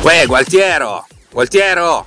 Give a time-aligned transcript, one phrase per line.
[0.00, 1.06] Uè, Gualtiero!
[1.30, 2.06] Gualtiero!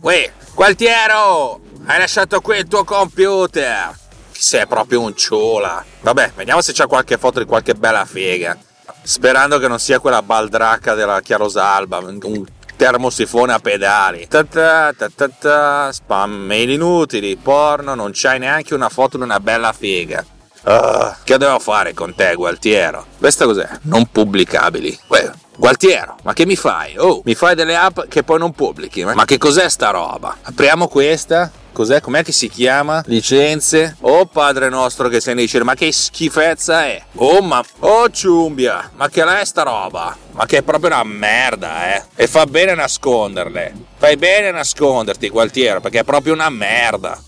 [0.00, 1.60] Uè, Gualtiero!
[1.84, 3.94] Hai lasciato qui il tuo computer!
[4.30, 5.84] Sei proprio un ciula!
[6.00, 8.56] Vabbè, vediamo se c'è qualche foto di qualche bella figa.
[9.02, 14.26] Sperando che non sia quella baldracca della Chiarosalba, un termosifone a pedali.
[14.28, 19.40] Ta ta ta ta spam mail inutili, porno, non c'hai neanche una foto di una
[19.40, 20.24] bella figa.
[20.64, 23.06] Ah, che devo fare con te, Gualtiero?
[23.18, 23.68] Questa cos'è?
[23.82, 24.98] Non pubblicabili.
[25.08, 26.96] Uè, Gualtiero, ma che mi fai?
[26.98, 29.04] Oh, mi fai delle app che poi non pubblichi?
[29.04, 30.36] Ma che cos'è sta roba?
[30.42, 31.50] Apriamo questa.
[31.72, 32.00] Cos'è?
[32.02, 33.02] Com'è che si chiama?
[33.06, 33.96] Licenze?
[34.00, 37.02] Oh padre nostro che sei nei cieli, ma che schifezza è?
[37.14, 37.64] Oh ma...
[37.80, 40.14] Oh ciumbia, ma che è sta roba?
[40.32, 42.02] Ma che è proprio una merda, eh?
[42.14, 43.72] E fa bene nasconderle.
[43.96, 47.18] Fai bene a nasconderti, Gualtiero, perché è proprio una merda.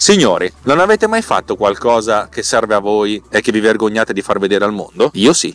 [0.00, 4.22] Signori, non avete mai fatto qualcosa che serve a voi e che vi vergognate di
[4.22, 5.10] far vedere al mondo?
[5.12, 5.54] Io sì.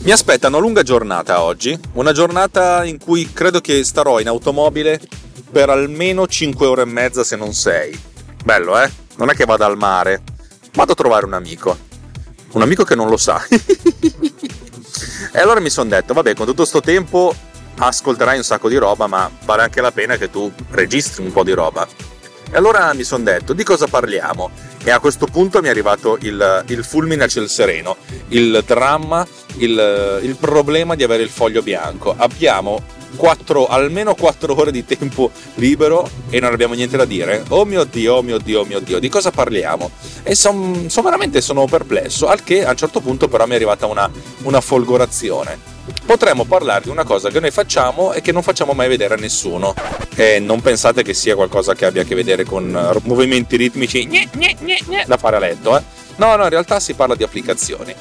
[0.00, 4.98] Mi aspetta una lunga giornata oggi, una giornata in cui credo che starò in automobile
[5.52, 8.00] per almeno 5 ore e mezza se non 6.
[8.42, 8.90] Bello, eh?
[9.16, 10.22] Non è che vado al mare,
[10.72, 11.89] vado a trovare un amico.
[12.52, 13.44] Un amico che non lo sa.
[15.32, 17.34] e allora mi sono detto, vabbè, con tutto sto tempo
[17.78, 21.44] ascolterai un sacco di roba, ma vale anche la pena che tu registri un po'
[21.44, 21.86] di roba.
[22.52, 24.50] E allora mi sono detto, di cosa parliamo?
[24.82, 27.96] E a questo punto mi è arrivato il, il fulmine a ciel sereno,
[28.28, 29.24] il dramma,
[29.58, 32.14] il, il, problema di avere il foglio bianco.
[32.16, 32.82] Abbiamo
[33.16, 37.44] 4, almeno 4 ore di tempo libero e non abbiamo niente da dire.
[37.48, 39.90] Oh mio dio, oh mio dio, oh mio dio, di cosa parliamo?
[40.22, 43.56] E sono son veramente sono perplesso, al che a un certo punto però mi è
[43.56, 44.10] arrivata una,
[44.42, 48.88] una folgorazione potremmo parlare di una cosa che noi facciamo e che non facciamo mai
[48.88, 49.74] vedere a nessuno.
[50.14, 54.08] E non pensate che sia qualcosa che abbia a che vedere con eh, movimenti ritmici
[55.06, 55.82] da fare a letto, eh?
[56.16, 57.94] No, no, in realtà si parla di applicazioni.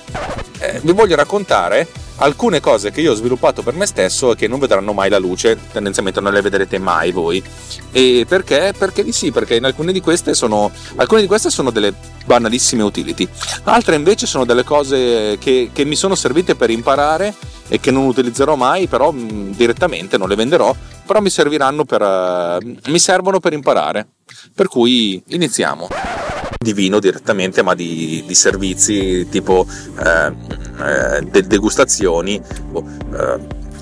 [0.59, 1.87] Eh, vi voglio raccontare
[2.19, 5.19] alcune cose che io ho sviluppato per me stesso e che non vedranno mai la
[5.19, 7.43] luce, tendenzialmente non le vedrete mai voi.
[7.91, 8.73] E perché?
[8.77, 11.93] Perché di sì, perché alcune di queste sono, alcune di queste sono delle
[12.25, 13.27] banalissime utility,
[13.63, 17.33] altre invece sono delle cose che, che mi sono servite per imparare
[17.67, 20.75] e che non utilizzerò mai, però mh, direttamente non le venderò,
[21.05, 24.07] però mi serviranno per, uh, mi servono per imparare.
[24.53, 29.65] Per cui iniziamo di vino direttamente, ma di, di servizi tipo
[29.97, 32.37] eh, eh, de- degustazioni
[32.73, 32.83] o,
[33.13, 33.39] eh,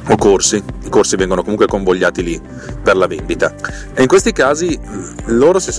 [0.09, 0.63] o, corsi.
[0.83, 2.39] I corsi vengono comunque convogliati lì
[2.83, 3.51] per la vendita.
[3.95, 4.79] E in questi casi
[5.25, 5.71] loro, si,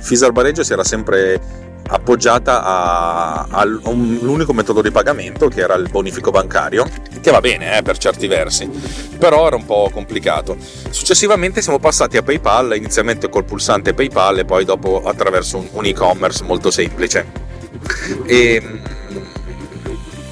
[0.00, 6.88] Fisar Bareggio si era sempre appoggiata all'unico metodo di pagamento che era il bonifico bancario,
[7.20, 8.68] che va bene eh, per certi versi,
[9.18, 10.56] però era un po' complicato.
[10.90, 15.84] Successivamente siamo passati a PayPal, inizialmente col pulsante PayPal e poi dopo attraverso un, un
[15.84, 17.42] e-commerce molto semplice.
[18.26, 18.62] E,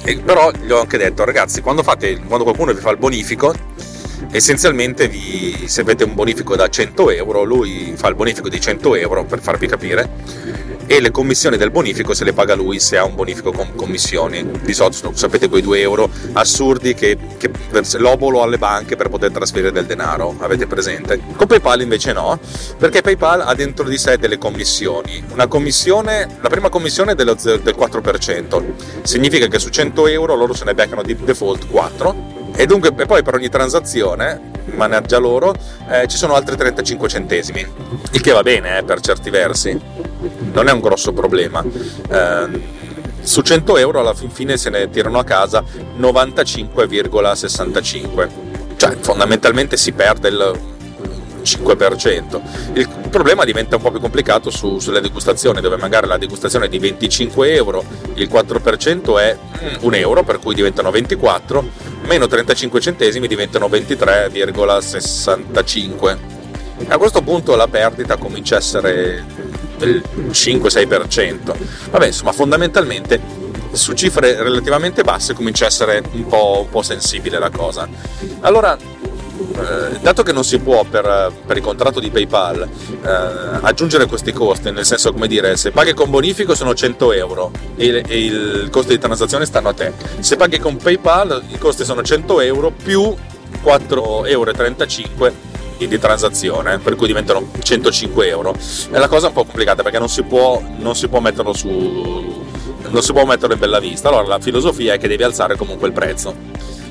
[0.03, 3.53] e però gli ho anche detto, ragazzi, quando, fate, quando qualcuno vi fa il bonifico,
[4.31, 8.95] essenzialmente vi, se avete un bonifico da 100 euro, lui fa il bonifico di 100
[8.95, 13.03] euro per farvi capire e le commissioni del bonifico se le paga lui se ha
[13.03, 14.45] un bonifico con commissioni.
[14.61, 17.51] Di solito sapete quei 2 euro assurdi che, che
[17.97, 21.19] l'obolo alle banche per poter trasferire del denaro, avete presente?
[21.35, 22.39] Con PayPal invece no,
[22.77, 25.23] perché PayPal ha dentro di sé delle commissioni.
[25.31, 28.63] Una commissione, la prima commissione è dello, del 4%,
[29.03, 33.05] significa che su 100 euro loro se ne beccano di default 4 e dunque e
[33.05, 35.53] poi per ogni transazione managgia loro
[35.89, 37.65] eh, ci sono altri 35 centesimi.
[38.11, 39.79] Il che va bene eh, per certi versi.
[40.51, 41.63] Non è un grosso problema.
[41.63, 42.81] Eh,
[43.21, 45.63] su 100 euro alla fine se ne tirano a casa
[45.97, 48.27] 95,65
[48.75, 50.72] cioè fondamentalmente si perde il
[51.43, 52.41] 5%.
[52.73, 56.69] Il problema diventa un po' più complicato su, sulle degustazioni, dove magari la degustazione è
[56.69, 57.83] di 25 euro,
[58.15, 59.37] il 4% è
[59.81, 61.63] 1 euro, per cui diventano 24,
[62.05, 66.17] meno 35 centesimi diventano 23,65.
[66.87, 69.23] A questo punto la perdita comincia a essere
[69.77, 70.01] del
[70.31, 71.53] 5-6%.
[71.91, 73.43] Vabbè, insomma, fondamentalmente
[73.73, 77.87] su cifre relativamente basse comincia a essere un po', un po sensibile la cosa.
[78.41, 78.77] Allora,
[79.51, 82.67] eh, dato che non si può per, per il contratto di PayPal
[83.03, 83.09] eh,
[83.61, 88.03] aggiungere questi costi, nel senso come dire, se paghi con bonifico sono 100 euro e,
[88.07, 92.01] e il costo di transazione stanno a te, se paghi con PayPal i costi sono
[92.01, 93.15] 100 euro più
[93.63, 94.55] 4,35 euro
[95.77, 98.55] di transazione, per cui diventano 105 euro.
[98.89, 102.41] È la cosa un po' complicata perché non si può, non si può metterlo su
[102.89, 104.09] non si può metterlo in bella vista.
[104.09, 106.35] Allora la filosofia è che devi alzare comunque il prezzo.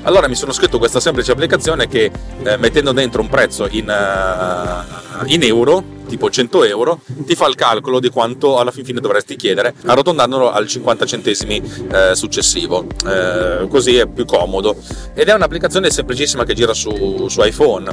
[0.03, 2.11] Allora mi sono scritto questa semplice applicazione che
[2.43, 5.81] eh, mettendo dentro un prezzo in, uh, in euro
[6.13, 10.51] tipo 100 euro, ti fa il calcolo di quanto alla fin fine dovresti chiedere, arrotondandolo
[10.51, 11.59] al 50 centesimi
[11.91, 12.85] eh, successivo.
[13.03, 14.75] Eh, così è più comodo.
[15.15, 17.91] Ed è un'applicazione semplicissima che gira su, su, iPhone.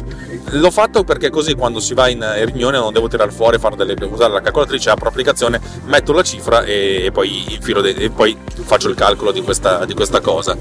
[0.50, 4.34] L'ho fatto perché così quando si va in riunione non devo tirare fuori, delle, usare
[4.34, 8.96] la calcolatrice, apro l'applicazione, metto la cifra e, e, poi, de, e poi, faccio il
[8.96, 10.56] calcolo di questa, di questa cosa.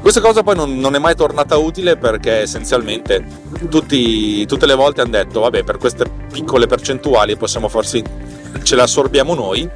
[0.00, 3.24] Questa cosa poi non, non, è mai tornata utile perché essenzialmente
[3.68, 8.00] tutti, tutte le volte hanno detto vabbè per queste piccole percentuali possiamo farsi,
[8.62, 9.68] ce le assorbiamo noi,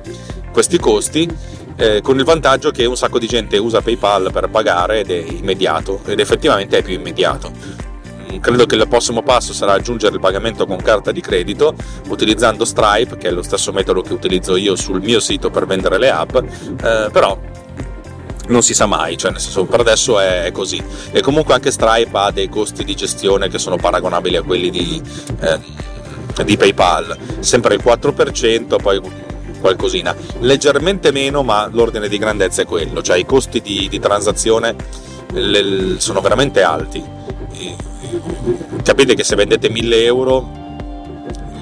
[0.53, 1.29] questi costi,
[1.77, 5.25] eh, con il vantaggio che un sacco di gente usa PayPal per pagare ed è
[5.29, 7.51] immediato, ed effettivamente è più immediato.
[7.51, 11.75] Mm, credo che il prossimo passo sarà aggiungere il pagamento con carta di credito
[12.09, 15.99] utilizzando Stripe, che è lo stesso metodo che utilizzo io sul mio sito per vendere
[15.99, 17.37] le app, eh, però
[18.49, 20.83] non si sa mai, cioè nel senso per adesso è così.
[21.11, 25.03] E comunque anche Stripe ha dei costi di gestione che sono paragonabili a quelli di,
[25.41, 25.59] eh,
[26.43, 29.01] di PayPal, sempre il 4%, poi
[29.61, 34.75] qualcosina, leggermente meno, ma l'ordine di grandezza è quello, cioè i costi di, di transazione
[35.33, 37.03] le, sono veramente alti.
[38.83, 40.62] Capite che se vendete 1000 euro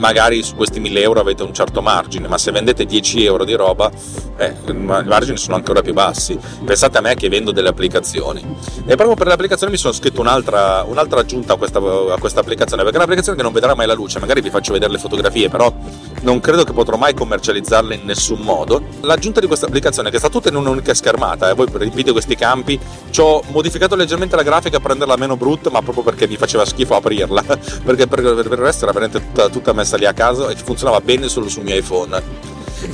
[0.01, 3.55] magari su questi 1000 euro avete un certo margine, ma se vendete 10 euro di
[3.55, 3.91] roba,
[4.37, 6.37] eh, i margini sono ancora più bassi.
[6.65, 8.41] Pensate a me che vendo delle applicazioni.
[8.87, 12.41] E proprio per le applicazioni mi sono scritto un'altra, un'altra aggiunta a questa, a questa
[12.41, 14.99] applicazione, perché è un'applicazione che non vedrà mai la luce, magari vi faccio vedere le
[14.99, 15.73] fotografie, però
[16.21, 18.83] non credo che potrò mai commercializzarle in nessun modo.
[19.01, 22.79] L'aggiunta di questa applicazione, che sta tutta in un'unica schermata, eh, voi riempite questi campi,
[23.11, 26.65] ci ho modificato leggermente la grafica per renderla meno brutta, ma proprio perché mi faceva
[26.65, 27.43] schifo aprirla,
[27.85, 31.01] perché per, per il resto era veramente tutta, tutta messa lì a caso e funzionava
[31.01, 32.23] bene solo sul mio iPhone.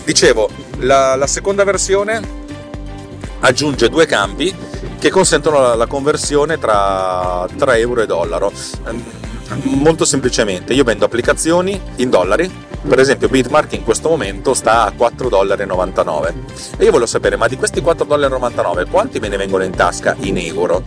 [0.05, 2.45] Dicevo, la, la seconda versione
[3.41, 4.55] aggiunge due campi
[4.99, 8.53] che consentono la, la conversione tra, tra euro e dollaro.
[9.63, 12.51] Molto semplicemente, io vendo applicazioni in dollari,
[12.87, 16.45] per esempio Bitmark in questo momento sta a 4,99 dollari
[16.77, 20.17] e io voglio sapere, ma di questi 4,99 dollari quanti me ne vengono in tasca
[20.21, 20.83] in euro?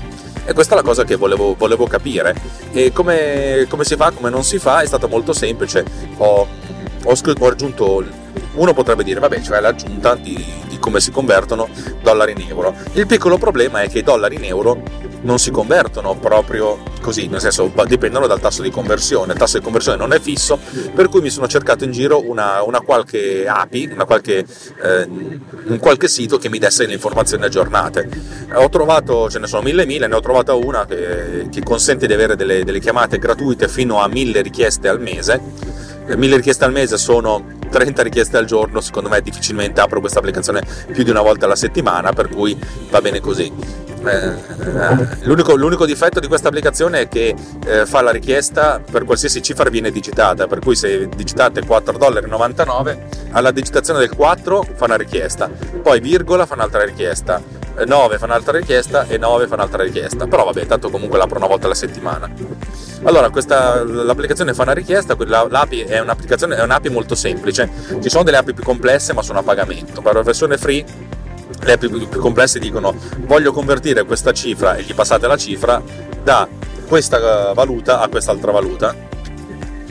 [0.46, 2.36] E questa è la cosa che volevo, volevo capire.
[2.72, 5.86] E come, come, si fa, come non si fa, è stato molto semplice.
[6.18, 6.48] Ho,
[7.04, 8.04] ho, ho aggiunto
[8.54, 10.44] uno potrebbe dire, vabbè, cioè l'aggiunta di,
[10.80, 11.68] come si convertono
[12.02, 12.74] dollari in euro.
[12.94, 14.82] Il piccolo problema è che i dollari in euro
[15.22, 19.34] non si convertono proprio così, nel senso dipendono dal tasso di conversione.
[19.34, 20.60] Il tasso di conversione non è fisso,
[20.94, 24.46] per cui mi sono cercato in giro una, una qualche API, una qualche,
[24.84, 28.10] eh, un qualche sito che mi desse le informazioni aggiornate.
[28.54, 32.14] Ho trovato, ce ne sono mille mille, ne ho trovata una che, che consente di
[32.14, 35.42] avere delle, delle chiamate gratuite fino a mille richieste al mese.
[36.16, 40.62] Mille richieste al mese sono 30 richieste al giorno, secondo me difficilmente apro questa applicazione
[40.92, 42.58] più di una volta alla settimana, per cui
[42.90, 43.88] va bene così.
[44.02, 47.36] Eh, l'unico, l'unico, difetto di questa applicazione è che
[47.66, 52.98] eh, fa la richiesta per qualsiasi cifra viene digitata, per cui se digitate 4,99$
[53.32, 55.50] alla digitazione del 4 fa una richiesta,
[55.82, 57.42] poi virgola fa un'altra richiesta,
[57.86, 61.48] 9 fa un'altra richiesta e 9 fa un'altra richiesta, però vabbè, tanto comunque l'apro una
[61.48, 62.32] volta alla settimana.
[63.04, 67.70] Allora, questa, l'applicazione fa una richiesta, l'API è, un'applicazione, è un'API molto semplice,
[68.02, 70.84] ci sono delle API più complesse ma sono a pagamento, per la versione free
[71.62, 75.82] le API più, più complesse dicono voglio convertire questa cifra e gli passate la cifra
[76.24, 76.48] da
[76.88, 78.96] questa valuta a quest'altra valuta,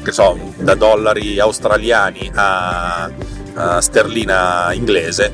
[0.02, 3.10] che so, da dollari australiani a
[3.58, 5.32] uh, sterlina inglese.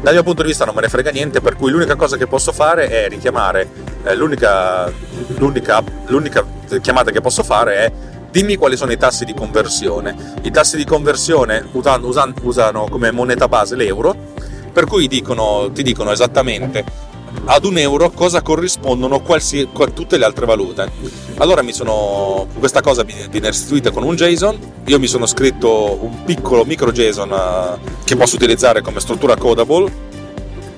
[0.00, 2.26] Dal mio punto di vista non me ne frega niente, per cui l'unica cosa che
[2.26, 3.68] posso fare è richiamare,
[4.04, 4.90] eh, l'unica,
[5.38, 6.44] l'unica, l'unica
[6.80, 7.92] chiamata che posso fare è
[8.30, 10.14] dimmi quali sono i tassi di conversione.
[10.42, 14.14] I tassi di conversione usano, usano come moneta base l'euro,
[14.72, 16.84] per cui dicono, ti dicono esattamente
[17.46, 20.90] ad un euro cosa corrispondono qualsi, tutte le altre valute.
[21.36, 26.64] Allora sono, questa cosa viene restituita con un JSON, io mi sono scritto un piccolo
[26.64, 30.12] micro JSON uh, che posso utilizzare come struttura codable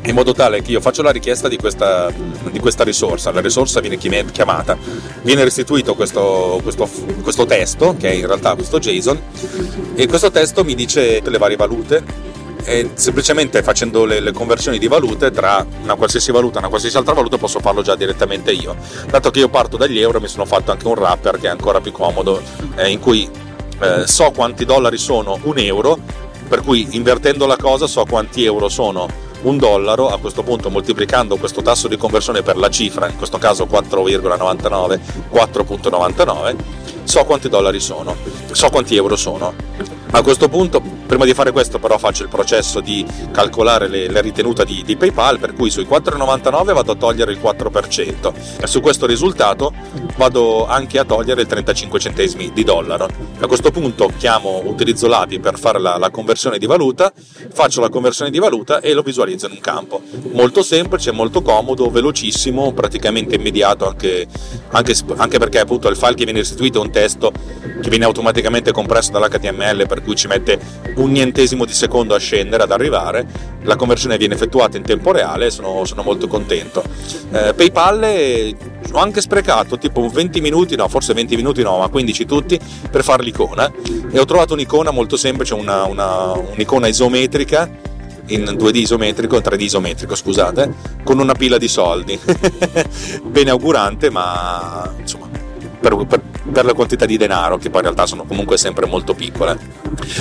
[0.06, 2.12] in modo tale che io faccio la richiesta di questa,
[2.50, 4.78] di questa risorsa, la risorsa viene chiamata,
[5.22, 6.88] viene restituito questo, questo,
[7.22, 9.20] questo testo, che è in realtà questo JSON,
[9.94, 12.34] e questo testo mi dice le varie valute
[12.66, 16.96] e semplicemente facendo le, le, conversioni di valute tra una qualsiasi valuta e una qualsiasi
[16.96, 18.74] altra valuta posso farlo già direttamente io.
[19.08, 21.80] Dato che io parto dagli euro mi sono fatto anche un wrapper che è ancora
[21.80, 22.42] più comodo
[22.74, 23.30] eh, in cui
[23.78, 25.96] eh, so quanti dollari sono un euro,
[26.48, 29.06] per cui invertendo la cosa so quanti euro sono
[29.42, 33.38] un dollaro, a questo punto moltiplicando questo tasso di conversione per la cifra, in questo
[33.38, 34.98] caso 4,99,
[35.32, 36.56] 4.99,
[37.06, 38.16] so quanti dollari sono,
[38.50, 39.54] so quanti euro sono.
[40.10, 44.20] A questo punto Prima di fare questo però faccio il processo di calcolare le, la
[44.20, 48.80] ritenuta di, di, PayPal, per cui sui 4,99 vado a togliere il 4% e su
[48.80, 49.72] questo risultato
[50.16, 53.08] vado anche a togliere il 35 centesimi di dollaro.
[53.38, 57.12] A questo punto chiamo, utilizzo l'API per fare la, la conversione di valuta,
[57.52, 60.02] faccio la conversione di valuta e lo visualizzo in un campo.
[60.32, 64.26] Molto semplice, molto comodo, velocissimo, praticamente immediato anche,
[64.70, 67.30] anche, anche perché appunto il file che viene restituito è un testo
[67.82, 70.58] che viene automaticamente compresso dall'HTML per cui ci mette
[70.96, 73.26] un nientesimo di secondo a scendere, ad arrivare,
[73.64, 76.82] la conversione viene effettuata in tempo reale e sono, sono, molto contento.
[77.32, 78.54] Eh, PayPal
[78.92, 82.58] ho anche sprecato tipo 20 minuti, no, forse 20 minuti no, ma 15 tutti
[82.90, 83.70] per fare l'icona
[84.10, 87.68] e ho trovato un'icona molto semplice, una, una, un'icona isometrica
[88.28, 90.72] in 2D isometrico, 3D isometrico, scusate,
[91.04, 92.18] con una pila di soldi.
[93.22, 95.35] Bene augurante, ma insomma,
[95.86, 99.14] per, per, per la quantità di denaro, che poi in realtà sono comunque sempre molto
[99.14, 99.58] piccole.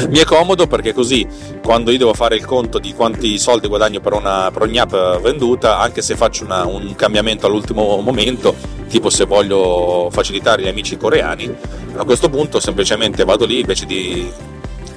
[0.09, 1.27] Mi è comodo perché così
[1.63, 4.93] quando io devo fare il conto di quanti soldi guadagno per, una, per ogni app
[5.21, 8.55] venduta, anche se faccio una, un cambiamento all'ultimo momento,
[8.87, 11.53] tipo se voglio facilitare gli amici coreani,
[11.97, 14.31] a questo punto semplicemente vado lì invece di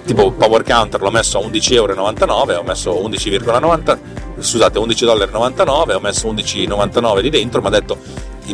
[0.08, 3.98] tipo Power Counter l'ho messo a 11,99 euro, ho messo 11,90
[4.38, 7.98] scusate 11,99 ho messo 11,99 lì dentro mi ha detto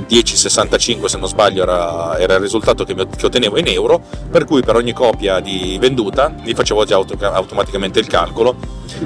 [0.00, 4.60] 10,65 se non sbaglio era, era il risultato che, che, ottenevo in euro, per cui
[4.60, 8.56] per ogni copia di venduta mi facevo già auto, automaticamente il calcolo.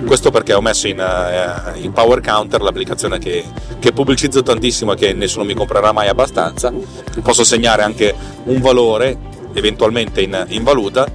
[0.07, 3.45] Questo perché ho messo in, uh, in Power Counter l'applicazione che,
[3.79, 6.73] che, pubblicizzo tantissimo e che nessuno mi comprerà mai abbastanza.
[7.23, 8.15] Posso segnare anche
[8.45, 9.19] un valore
[9.53, 11.07] eventualmente in, in valuta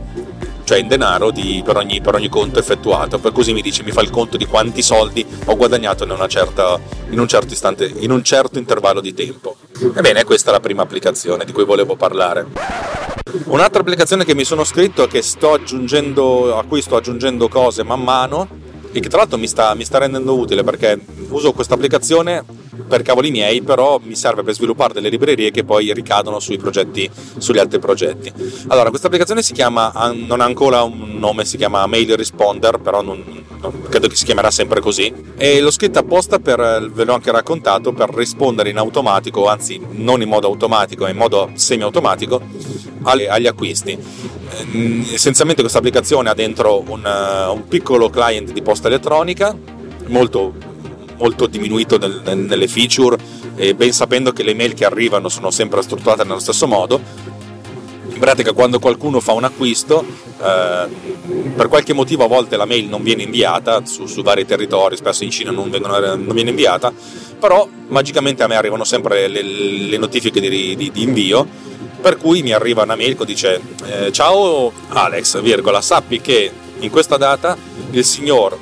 [0.63, 3.91] cioè in denaro di, per, ogni, per, ogni, conto effettuato, per così mi dice, mi
[3.91, 6.79] fa il conto di quanti soldi ho guadagnato in, certa,
[7.09, 9.55] in, un, certo istante, in un certo intervallo di tempo.
[9.95, 12.45] Ebbene, questa è la prima applicazione di cui volevo parlare.
[13.45, 15.21] Un'altra applicazione che mi sono scritto a cui
[16.81, 18.47] sto aggiungendo cose man mano
[18.91, 23.01] e che tra l'altro mi sta, mi sta rendendo utile perché uso questa applicazione per
[23.01, 27.59] cavoli miei, però mi serve per sviluppare delle librerie che poi ricadono sui progetti, sugli
[27.59, 28.31] altri progetti.
[28.67, 33.01] Allora, questa applicazione si chiama, non ha ancora un nome, si chiama Mail Responder, però
[33.01, 33.23] non,
[33.61, 35.13] non, credo che si chiamerà sempre così.
[35.37, 40.21] E l'ho scritta apposta per, ve l'ho anche raccontato, per rispondere in automatico, anzi non
[40.21, 42.41] in modo automatico, ma in modo semi-automatico,
[43.03, 43.97] agli acquisti.
[45.11, 47.03] Essenzialmente questa applicazione ha dentro un,
[47.53, 49.55] un piccolo client di posta elettronica,
[50.07, 50.71] molto
[51.23, 53.17] molto diminuito nel, nelle feature,
[53.55, 56.99] e ben sapendo che le mail che arrivano sono sempre strutturate nello stesso modo.
[58.09, 60.05] In pratica, quando qualcuno fa un acquisto,
[60.41, 60.87] eh,
[61.55, 65.23] per qualche motivo a volte la mail non viene inviata su, su vari territori, spesso
[65.23, 66.91] in Cina non, vengono, non, viene inviata,
[67.39, 71.47] però magicamente a me arrivano sempre le, le notifiche di, di, di, invio,
[72.01, 76.89] per cui mi arriva una mail che dice eh, ciao Alex, virgola, sappi che in
[76.89, 77.57] questa data
[77.91, 78.57] il signor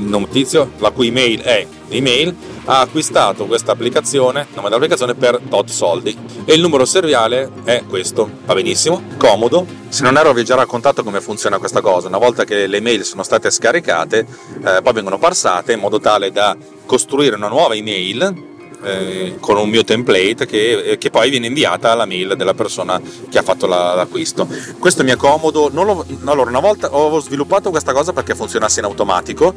[0.00, 5.68] il notizio, la cui email è email, ha acquistato questa applicazione, nome dell'applicazione, per tot
[5.68, 6.16] soldi.
[6.44, 8.28] E il numero seriale è questo.
[8.44, 9.66] Va benissimo, comodo.
[9.88, 12.08] Se non ero vi ho già raccontato come funziona questa cosa.
[12.08, 14.26] Una volta che le email sono state scaricate,
[14.64, 18.48] eh, poi vengono parsate in modo tale da costruire una nuova email
[18.82, 23.00] eh, con un mio template che, eh, che, poi viene inviata alla mail della persona
[23.28, 24.48] che ha fatto la, l'acquisto.
[24.78, 25.68] Questo mi è comodo.
[25.72, 29.54] Lo, allora, una volta ho sviluppato questa cosa perché funzionasse in automatico,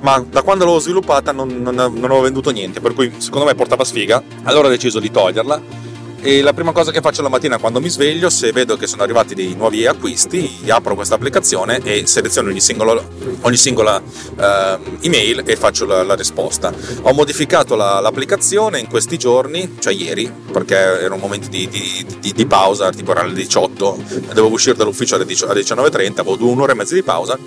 [0.00, 3.54] ma da quando l'ho sviluppata non, non, non avevo venduto niente, per cui secondo me
[3.54, 4.22] portava sfiga.
[4.44, 5.86] Allora ho deciso di toglierla
[6.20, 9.02] e la prima cosa che faccio la mattina quando mi sveglio, se vedo che sono
[9.02, 13.06] arrivati dei nuovi acquisti, apro questa applicazione e seleziono ogni, singolo,
[13.42, 16.72] ogni singola uh, email e faccio la, la risposta.
[17.02, 22.04] Ho modificato la, l'applicazione in questi giorni, cioè ieri, perché era un momento di, di,
[22.18, 26.74] di, di pausa, tipo era alle 18, dovevo uscire dall'ufficio alle 19.30, avevo un'ora e
[26.74, 27.38] mezza di pausa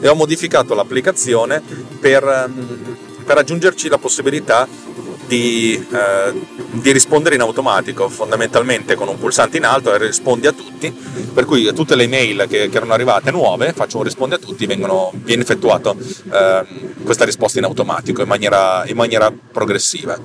[0.00, 1.62] e ho modificato l'applicazione
[2.00, 4.66] per, ehm, per aggiungerci la possibilità
[5.26, 6.32] di, eh,
[6.72, 10.90] di, rispondere in automatico, fondamentalmente con un pulsante in alto e rispondi a tutti,
[11.32, 14.66] per cui tutte le email che, che erano arrivate nuove, faccio un rispondi a tutti,
[14.66, 16.64] vengono, viene effettuata eh,
[17.02, 20.18] questa risposta in automatico, in maniera, in maniera progressiva.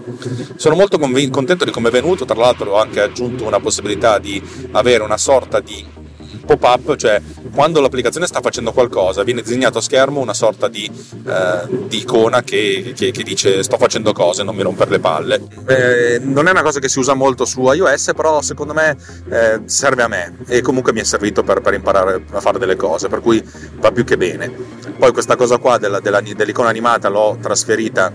[0.56, 4.41] Sono molto contento di come è venuto, tra l'altro ho anche aggiunto una possibilità di
[4.72, 5.98] avere una sorta di
[6.45, 7.21] pop-up, cioè
[7.53, 10.89] quando l'applicazione sta facendo qualcosa, viene disegnato a schermo una sorta di,
[11.27, 15.41] eh, di icona che, che, che, dice sto facendo cose, non mi rompere le palle.
[15.67, 18.98] Eh, non è una cosa che si usa molto su iOS, però secondo me
[19.29, 22.75] eh, serve a me e comunque mi è servito per, per, imparare a fare delle
[22.75, 23.43] cose, per cui
[23.75, 24.51] va più che bene.
[24.98, 28.13] Poi questa cosa qua della, della, dell'icona animata l'ho trasferita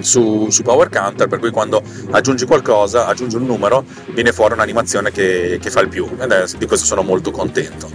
[0.00, 5.10] su, su, Power Counter, per cui quando aggiungi qualcosa, aggiungi un numero, viene fuori un'animazione
[5.10, 7.88] che, che fa il più, ed di questo sono molto contento.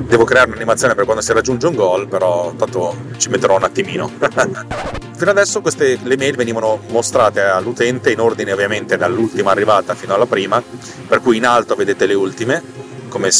[0.00, 4.10] Devo creare un'animazione per quando si raggiunge un goal, però tanto ci metterò un attimino.
[5.18, 10.26] Fino adesso queste, le mail venivano mostrate all'utente in ordine ovviamente dall'ultima arrivata fino alla
[10.26, 10.62] prima,
[11.08, 12.62] per cui in alto vedete le ultime,
[13.08, 13.30] come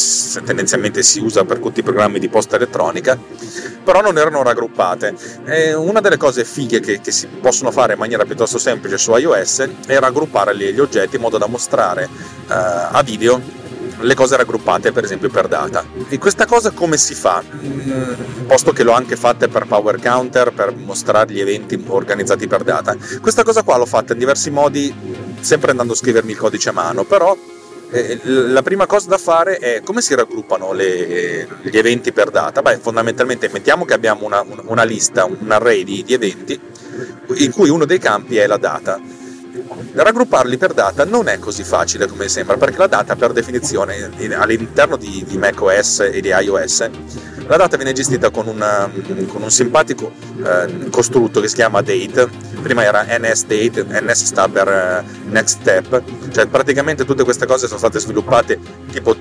[0.45, 3.17] tendenzialmente si usa per tutti i programmi di posta elettronica,
[3.83, 5.15] però non erano raggruppate.
[5.45, 9.15] E una delle cose fighe che, che, si possono fare in maniera piuttosto semplice su
[9.15, 13.57] iOS è raggruppare gli oggetti in modo da mostrare uh, a video
[14.01, 15.83] le cose raggruppate per esempio per data.
[16.07, 17.43] E questa cosa come si fa?
[18.47, 22.95] Posto che l'ho anche fatta per Power Counter, per mostrare gli eventi organizzati per data.
[23.21, 24.93] Questa cosa qua l'ho fatta in diversi modi,
[25.41, 27.58] sempre andando a scrivermi il codice a mano, però eh,
[28.23, 32.61] la prima cosa da fare è come si raggruppano le, gli eventi per data?
[32.61, 36.59] Beh, fondamentalmente mettiamo che abbiamo una, una lista, un array di, di eventi
[37.35, 38.99] in cui uno dei campi è la data.
[39.91, 44.95] Raggrupparli per data non è così facile come sembra, perché la data per definizione all'interno
[44.95, 46.89] di, di macOS e di iOS
[47.49, 48.87] la data viene gestita con, una,
[49.27, 50.11] con un simpatico
[50.45, 52.29] eh, costrutto che si chiama date,
[52.61, 57.79] prima era nsDate, ns sta per eh, next step, cioè praticamente tutte queste cose sono
[57.79, 58.59] state sviluppate
[58.91, 59.15] tipo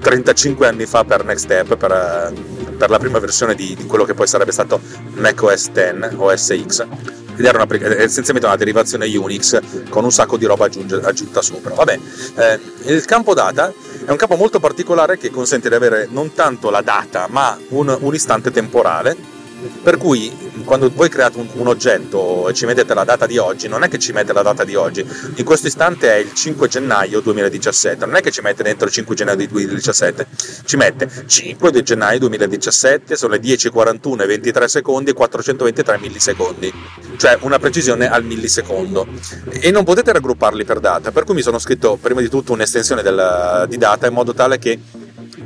[0.00, 4.04] 35 anni fa per Next Step, per, eh, per la prima versione di, di, quello
[4.04, 4.80] che poi sarebbe stato
[5.16, 6.86] macOS 10 OS X
[7.36, 9.60] ed era una, essenzialmente una derivazione Unix
[9.90, 11.74] con un sacco di roba aggiunta sopra.
[11.74, 11.98] Vabbè,
[12.36, 12.60] eh,
[12.92, 13.72] il campo data
[14.08, 17.94] è un campo molto particolare che consente di avere non tanto la data ma un,
[18.00, 19.14] un istante temporale
[19.82, 20.30] per cui
[20.64, 23.88] quando voi create un, un, oggetto e ci mettete la data di oggi, non è
[23.88, 28.06] che ci mette la data di oggi, in questo istante è il 5 gennaio 2017,
[28.06, 30.26] non è che ci mette dentro il 5 gennaio 2017,
[30.64, 36.72] ci mette 5 gennaio 2017, sono le 10.41 e 23 secondi e 423 millisecondi,
[37.16, 39.06] cioè una precisione al millisecondo.
[39.50, 43.02] E non potete raggrupparli per data, per cui mi sono scritto prima di tutto un'estensione
[43.02, 44.78] del, di data in modo tale che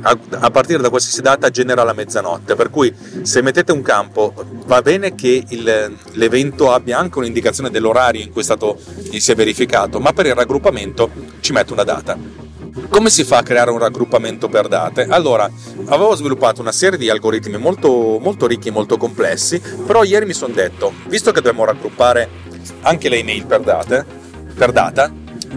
[0.03, 4.33] a, partire da qualsiasi data genera la mezzanotte, per cui se mettete un campo
[4.65, 8.77] va bene che il, l'evento abbia anche un'indicazione dell'orario in cui stato,
[9.11, 12.17] si è verificato, ma per il raggruppamento ci metto una data.
[12.89, 15.05] Come si fa a creare un raggruppamento per date?
[15.07, 15.49] Allora,
[15.85, 20.33] avevo sviluppato una serie di algoritmi molto, molto ricchi e molto complessi, però ieri mi
[20.33, 22.29] sono detto, visto che dobbiamo raggruppare
[22.81, 24.05] anche le email per, date,
[24.55, 25.11] per data,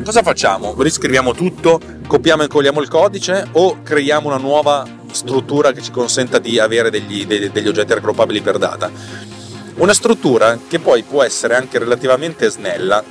[0.05, 0.75] cosa facciamo?
[0.79, 6.39] Riscriviamo tutto, copiamo e incolliamo il codice o creiamo una nuova struttura che ci consenta
[6.39, 8.91] di avere degli, degli, degli oggetti raggruppabili per data?
[9.77, 13.03] Una struttura che poi può essere anche relativamente snella,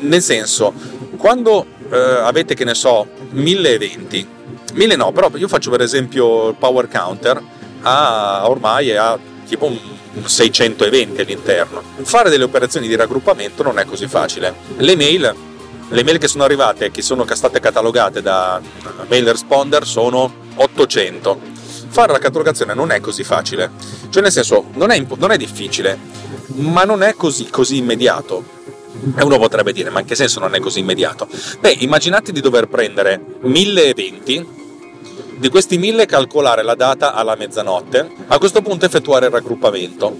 [0.00, 0.72] nel senso,
[1.16, 4.26] quando eh, avete, che ne so, mille eventi,
[4.74, 7.42] mille no, però io faccio per esempio il Power Counter,
[7.82, 9.78] ha, ormai ha tipo un
[10.24, 11.82] 600 eventi all'interno.
[12.02, 14.54] Fare delle operazioni di raggruppamento non è così facile.
[14.76, 15.34] Le mail
[15.92, 18.60] le mail che sono arrivate che sono state catalogate da
[19.08, 21.50] mail responder sono 800.
[21.88, 23.70] Fare la catalogazione non è così facile,
[24.08, 25.98] cioè nel senso non è, non è difficile,
[26.54, 28.60] ma non è così, così immediato.
[29.16, 31.28] E uno potrebbe dire, ma in che senso non è così immediato?
[31.60, 34.46] Beh, immaginate di dover prendere mille eventi,
[35.36, 40.16] di questi mille calcolare la data alla mezzanotte, a questo punto effettuare il raggruppamento.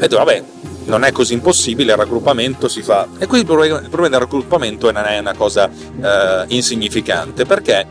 [0.00, 0.42] E vabbè,
[0.86, 3.06] non è così impossibile, il raggruppamento si fa.
[3.18, 7.86] E qui il problema, del raggruppamento non è una cosa eh, insignificante, perché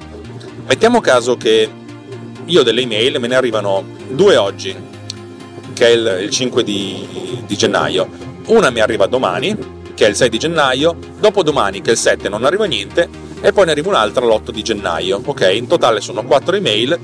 [0.68, 1.70] mettiamo caso che
[2.46, 4.76] io delle email me ne arrivano due oggi,
[5.74, 8.10] che è il, il 5 di, di gennaio,
[8.48, 9.56] una mi arriva domani,
[9.94, 13.08] che è il 6 di gennaio, dopodomani, che è il 7, non arriva niente,
[13.42, 15.22] e poi ne arriva un'altra l'8 di gennaio.
[15.24, 16.98] Ok, in totale sono quattro email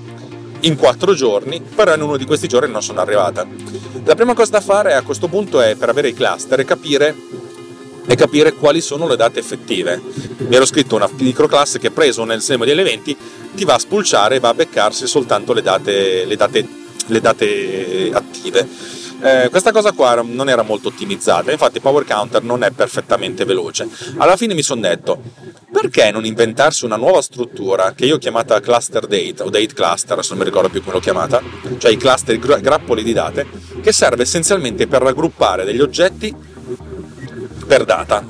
[0.66, 3.46] in quattro giorni, però in uno di questi giorni non sono arrivata.
[4.04, 7.16] La prima cosa da fare a questo punto è per avere i cluster e capire,
[8.08, 10.02] e capire quali sono le date effettive.
[10.38, 13.16] Mi ero scritto una microclasse che preso nel sistema degli eventi
[13.56, 16.68] ti va a spulciare e va a beccarsi soltanto le date, le date,
[17.08, 18.68] le date attive.
[19.22, 23.88] Eh, questa cosa qua non era molto ottimizzata, infatti Power Counter non è perfettamente veloce.
[24.18, 25.20] Alla fine mi sono detto,
[25.72, 30.24] perché non inventarsi una nuova struttura che io ho chiamata cluster date o date cluster,
[30.24, 31.42] se non mi ricordo più come l'ho chiamata,
[31.78, 33.48] cioè i cluster, i grappoli di date,
[33.82, 36.34] che serve essenzialmente per raggruppare degli oggetti
[37.66, 38.24] per data.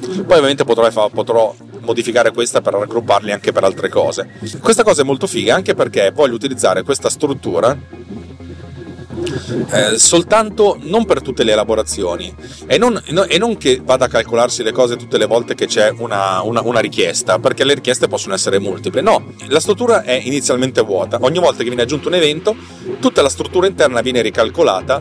[0.00, 4.38] Poi ovviamente potrò, potrò modificare questa per raggrupparli anche per altre cose.
[4.60, 7.76] Questa cosa è molto figa anche perché voglio utilizzare questa struttura
[9.70, 12.32] eh, soltanto non per tutte le elaborazioni
[12.66, 15.66] e non, no, e non, che vada a calcolarsi le cose tutte le volte che
[15.66, 19.00] c'è una, una, una, richiesta, perché le richieste possono essere multiple.
[19.00, 21.18] No, la struttura è inizialmente vuota.
[21.22, 22.56] Ogni volta che viene aggiunto un evento,
[23.00, 25.00] tutta la struttura interna viene ricalcolata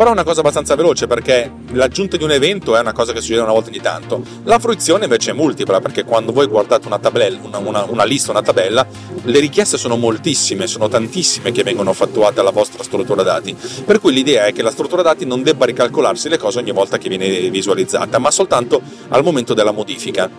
[0.00, 3.20] però è una cosa abbastanza veloce perché l'aggiunta di un evento è una cosa che
[3.20, 4.22] succede una volta ogni tanto.
[4.44, 8.30] La fruizione invece è multipla perché quando voi guardate una, tabella, una, una, una lista,
[8.30, 8.86] una tabella,
[9.24, 13.54] le richieste sono moltissime, sono tantissime che vengono fattuate alla vostra struttura dati.
[13.84, 16.96] Per cui l'idea è che la struttura dati non debba ricalcolarsi le cose ogni volta
[16.96, 20.30] che viene visualizzata, ma soltanto al momento della modifica.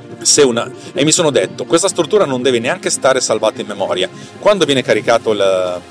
[0.44, 4.10] Una, e mi sono detto, questa struttura non deve neanche stare salvata in memoria.
[4.40, 5.82] Quando viene caricato il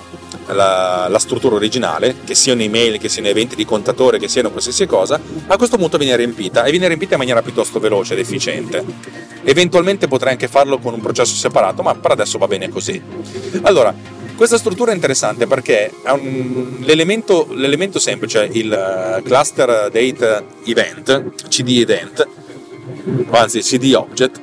[0.52, 4.86] la, la, struttura originale, che siano email, che siano eventi di contatore, che siano qualsiasi
[4.86, 8.84] cosa, a questo punto viene riempita e viene riempita in maniera piuttosto veloce ed efficiente.
[9.44, 13.00] Eventualmente potrei anche farlo con un processo separato, ma per adesso va bene così.
[13.62, 13.94] Allora,
[14.36, 21.78] questa struttura è interessante perché un, l'elemento, l'elemento, semplice, il eh, cluster date event, CD
[21.80, 22.26] event,
[23.30, 24.40] anzi CD object,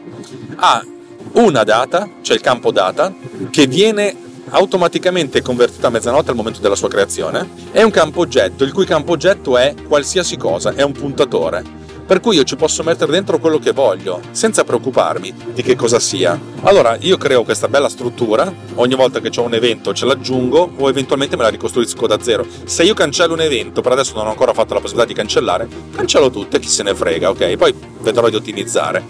[0.57, 0.85] ha
[1.33, 3.13] una data, cioè il campo data,
[3.49, 4.15] che viene
[4.49, 8.85] automaticamente convertito a mezzanotte al momento della sua creazione, è un campo oggetto, il cui
[8.85, 11.85] campo oggetto è qualsiasi cosa, è un puntatore.
[12.07, 15.99] Per cui io ci posso mettere dentro quello che voglio, senza preoccuparmi di che cosa
[15.99, 16.39] sia.
[16.61, 20.87] Allora, io creo questa bella struttura, ogni volta che ho un evento ce l'aggiungo o
[20.87, 22.45] eventualmente me la ricostruisco da zero.
[22.63, 25.67] Se io cancello un evento, per adesso non ho ancora fatto la possibilità di cancellare,
[25.93, 27.57] cancello tutto e chi se ne frega, ok?
[27.57, 29.03] Poi vedrò di ottimizzare.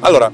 [0.00, 0.30] Allora,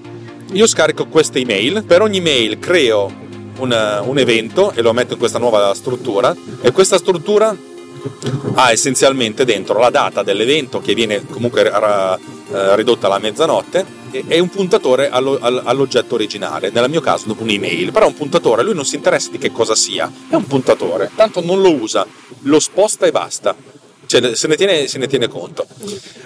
[0.51, 3.27] io scarico queste email, per ogni mail creo
[3.59, 6.35] un, un evento e lo metto in questa nuova struttura.
[6.61, 7.57] E questa struttura
[8.55, 14.49] ha essenzialmente dentro la data dell'evento che viene comunque eh, ridotta alla mezzanotte e un
[14.49, 19.31] puntatore all'oggetto originale, nel mio caso dopo un'email, però un puntatore, lui non si interessa
[19.31, 22.07] di che cosa sia, è un puntatore, tanto non lo usa,
[22.43, 23.55] lo sposta e basta.
[24.07, 25.67] Cioè, se ne, tiene, se ne tiene conto.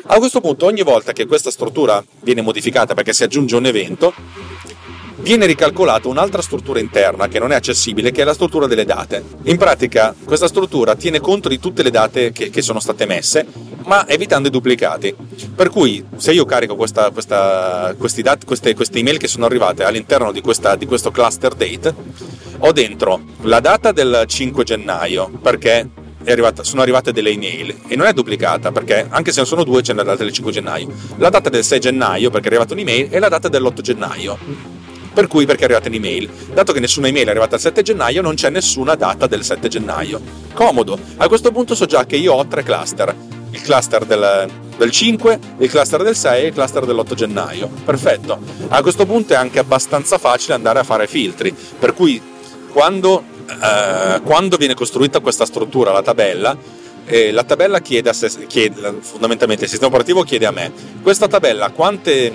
[0.07, 4.15] A questo punto, ogni volta che questa struttura viene modificata perché si aggiunge un evento,
[5.23, 9.23] viene ricalcolata un'altra struttura interna che non è accessibile, che è la struttura delle date.
[9.45, 13.47] In pratica, questa struttura tiene conto di tutte le date che, che sono state messe,
[13.85, 15.15] ma evitando i duplicati.
[15.55, 20.33] Per cui, se io carico questa, questa, dat- queste, queste, email che sono arrivate all'interno
[20.33, 21.95] di, questa, di questo cluster date,
[22.59, 25.89] ho dentro la data del 5 gennaio, perché
[26.25, 29.83] Arrivata, sono arrivate delle email e non è duplicata perché anche se non sono due
[29.83, 33.09] c'è la data del 5 gennaio la data del 6 gennaio perché è arrivata un'email
[33.11, 34.39] e la data dell'8 gennaio
[35.13, 36.29] per cui perché è arrivata un'email.
[36.53, 39.69] Dato che nessuna email è arrivata il 7 gennaio, non c'è nessuna data del 7
[39.69, 40.21] gennaio.
[40.55, 40.99] Comodo.
[41.17, 43.15] A questo punto so già che io ho tre cluster.
[43.51, 47.69] Il cluster del, del 5, il cluster del 6 e il cluster dell'8 gennaio.
[47.85, 48.39] Perfetto.
[48.69, 51.55] A questo punto è anche abbastanza facile andare a fare filtri.
[51.79, 52.21] Per cui
[52.73, 56.57] quando, eh, quando viene costruita questa struttura, la tabella,
[57.05, 60.73] eh, la tabella chiede, se, chiede, fondamentalmente il sistema operativo chiede a me
[61.03, 62.33] questa tabella quante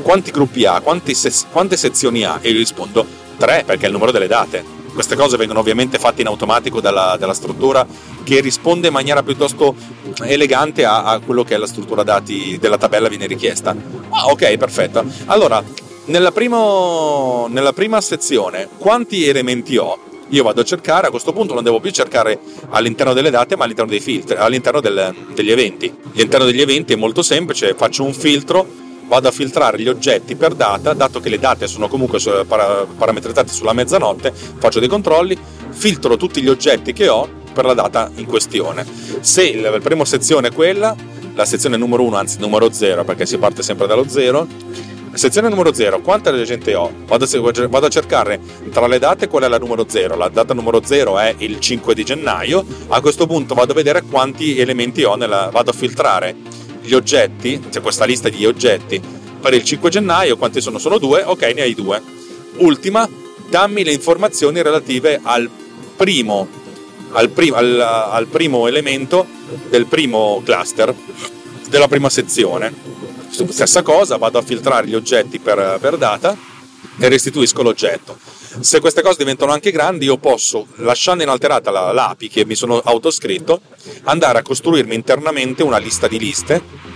[0.00, 2.38] quanti gruppi ha, se- quante sezioni ha?
[2.40, 3.04] E io rispondo
[3.36, 4.80] 3 perché è il numero delle date.
[4.92, 7.86] Queste cose vengono ovviamente fatte in automatico dalla, dalla struttura
[8.22, 9.74] che risponde in maniera piuttosto
[10.22, 13.74] elegante a, a, quello che è la struttura dati della tabella viene richiesta.
[14.10, 15.04] Ah, ok, perfetto.
[15.26, 15.62] Allora,
[16.06, 19.98] nella, primo, nella prima sezione, quanti elementi ho?
[20.28, 22.38] Io vado a cercare, a questo punto non devo più cercare
[22.70, 25.94] all'interno delle date, ma all'interno dei filtri, all'interno del, degli eventi.
[26.14, 30.54] All'interno degli eventi è molto semplice, faccio un filtro vado a filtrare gli oggetti per
[30.54, 35.36] data, dato che le date sono comunque parametrizzate sulla mezzanotte, faccio dei controlli,
[35.70, 38.86] filtro tutti gli oggetti che ho per la data in questione.
[39.20, 40.94] Se la prima sezione è quella,
[41.34, 44.46] la sezione numero 1, anzi numero 0, perché si parte sempre dallo 0,
[45.14, 46.90] sezione numero 0, quanta gente ho?
[47.06, 50.16] Vado a, cercare tra le date qual è la numero 0.
[50.16, 52.64] La data numero 0 è il 5 di gennaio.
[52.88, 56.34] A questo punto vado a vedere quanti elementi ho, nella, vado a filtrare
[56.82, 60.78] gli oggetti, c'è questa lista di oggetti per il 5 gennaio, quanti sono?
[60.78, 62.00] Sono due, ok, ne hai due.
[62.58, 63.08] Ultima,
[63.48, 65.50] dammi le informazioni relative al
[65.96, 66.46] primo,
[67.10, 69.26] al, prim- al, al primo elemento
[69.68, 70.94] del primo cluster,
[71.68, 72.72] della prima sezione.
[73.30, 76.36] Stessa cosa, vado a filtrare gli oggetti per, per data
[76.98, 78.16] e restituisco l'oggetto.
[78.60, 82.78] Se queste cose diventano anche grandi, io posso, lasciando inalterata la, l'API che mi sono
[82.78, 83.60] autoscritto,
[84.04, 86.90] andare a costruirmi internamente una lista di liste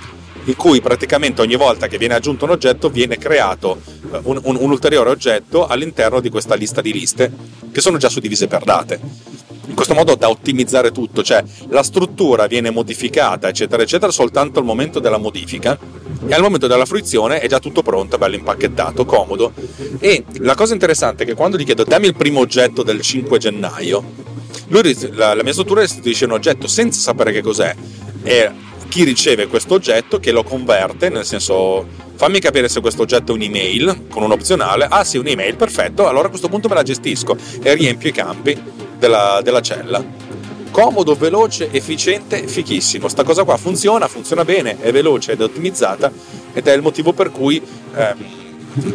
[0.44, 3.80] in cui praticamente ogni volta che viene aggiunto un oggetto viene creato
[4.12, 7.32] eh, un, un, un ulteriore oggetto all'interno di questa lista di liste
[7.72, 9.00] che sono già suddivise per date.
[9.66, 14.64] In questo modo da ottimizzare tutto, cioè la struttura viene modificata, eccetera, eccetera, soltanto al
[14.64, 15.78] momento della modifica.
[16.26, 19.52] E al momento della fruizione è già tutto pronto, bello impacchettato, comodo.
[19.98, 23.38] E la cosa interessante è che quando gli chiedo dammi il primo oggetto del 5
[23.38, 24.02] gennaio,
[24.68, 27.74] lui, la, la mia struttura restituisce un oggetto senza sapere che cos'è.
[28.22, 28.50] E
[28.88, 33.34] chi riceve questo oggetto che lo converte, nel senso fammi capire se questo oggetto è
[33.34, 37.36] un'email con un opzionale, ah sì un'email, perfetto, allora a questo punto me la gestisco
[37.62, 38.58] e riempio i campi
[38.98, 40.04] della, della cella.
[40.70, 43.08] Comodo, veloce, efficiente, fichissimo.
[43.08, 46.12] Sta cosa qua funziona, funziona bene, è veloce ed è ottimizzata
[46.52, 47.62] ed è il motivo per cui
[47.94, 48.46] ehm,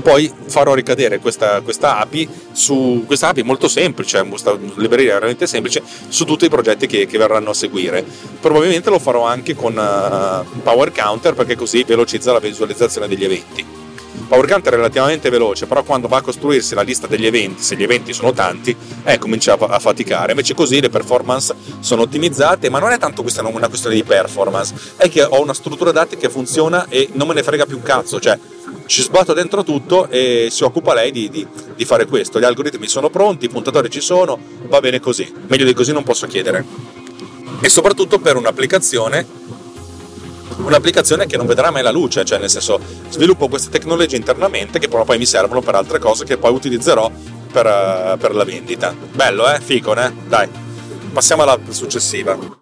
[0.02, 5.82] poi farò ricadere questa, questa, API su questa API molto semplice, questa libreria veramente semplice
[6.08, 8.06] su tutti i progetti che, che verranno a seguire.
[8.40, 13.66] Probabilmente lo farò anche con uh, Power Counter perché così velocizza la visualizzazione degli eventi.
[14.28, 17.84] Power Counter relativamente veloce, però quando va a costruirsi la lista degli eventi, se gli
[17.84, 20.32] eventi sono tanti, eh, comincia a faticare.
[20.32, 24.74] Invece così le performance sono ottimizzate, ma non è tanto questa una questione di performance,
[24.98, 27.84] è che ho una struttura dati che funziona e non me ne frega più un
[27.84, 28.38] cazzo, cioè
[28.86, 31.46] ci sbatto dentro tutto e si occupa lei di, di,
[31.76, 32.40] di fare questo.
[32.40, 35.32] Gli algoritmi sono pronti, i puntatori ci sono, va bene così.
[35.48, 36.66] Meglio di così non posso chiedere.
[37.60, 39.26] E soprattutto per un'applicazione
[40.66, 44.88] un'applicazione che non vedrà mai la luce, cioè nel senso sviluppo queste tecnologie internamente che
[44.88, 47.12] però poi mi servono per altre cose che poi utilizzerò
[47.52, 48.96] per, uh, per la vendita.
[49.14, 49.60] Bello, eh?
[49.60, 50.12] Fico, eh?
[50.28, 50.48] Dai,
[51.12, 52.61] passiamo alla successiva.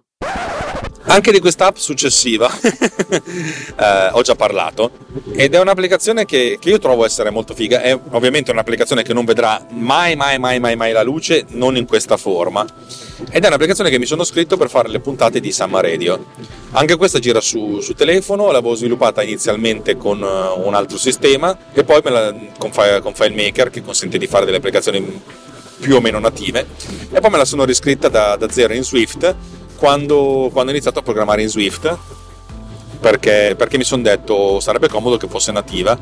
[1.10, 4.92] Anche di questa app successiva eh, ho già parlato
[5.34, 7.82] ed è un'applicazione che, che, io trovo essere molto figa.
[7.82, 11.88] È ovviamente un'applicazione che non vedrà mai, mai, mai, mai, mai la luce, non in
[11.88, 12.64] questa forma.
[13.32, 16.28] Ed è un'applicazione che mi sono scritto per fare le puntate di Samma Radio.
[16.72, 21.84] Anche questa gira su, su telefono, l'avevo sviluppata inizialmente con uh, un altro sistema e
[21.84, 22.70] poi la, con,
[23.02, 25.22] con FileMaker che consente di fare delle applicazioni
[25.80, 26.68] più o meno native
[27.10, 29.36] e poi me la sono riscritta da, da zero in Swift
[29.80, 31.98] quando, quando ho iniziato a programmare in Swift
[33.00, 35.98] perché, perché mi sono detto sarebbe comodo che fosse nativa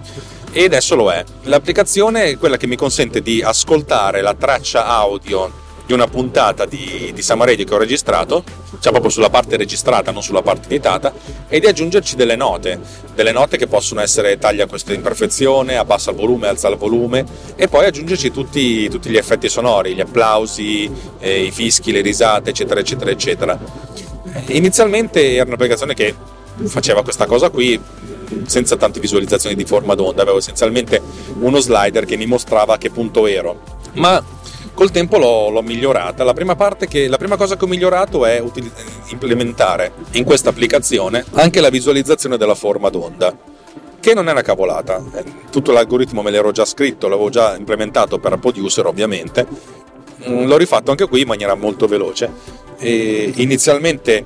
[0.52, 1.24] e adesso lo è.
[1.44, 7.12] L'applicazione è quella che mi consente di ascoltare la traccia audio di una puntata di,
[7.16, 8.44] di Samaredio che ho registrato,
[8.80, 11.14] cioè proprio sulla parte registrata, non sulla parte editata,
[11.48, 12.78] e di aggiungerci delle note,
[13.16, 17.24] delle note che possono essere taglia questa imperfezione, abbassa il volume, alza il volume,
[17.56, 22.50] e poi aggiungerci tutti, tutti gli effetti sonori, gli applausi, eh, i fischi, le risate,
[22.50, 23.58] eccetera, eccetera, eccetera.
[24.48, 26.14] Inizialmente era un'applicazione che
[26.66, 27.80] faceva questa cosa qui
[28.46, 31.02] senza tante visualizzazioni di forma d'onda, avevo essenzialmente
[31.40, 33.76] uno slider che mi mostrava a che punto ero.
[33.94, 34.22] Ma
[34.78, 36.24] col tempo l'ho, l'ho migliorata.
[36.24, 36.56] La prima,
[36.88, 38.72] che, la prima, cosa che ho migliorato è util-
[39.08, 43.36] implementare in questa applicazione anche la visualizzazione della forma d'onda
[44.00, 45.04] che non è una cavolata.
[45.16, 49.48] Eh, tutto l'algoritmo me l'ero già scritto, l'avevo già implementato per Producer ovviamente.
[50.30, 52.32] Mm, l'ho rifatto anche qui in maniera molto veloce.
[52.78, 54.24] E inizialmente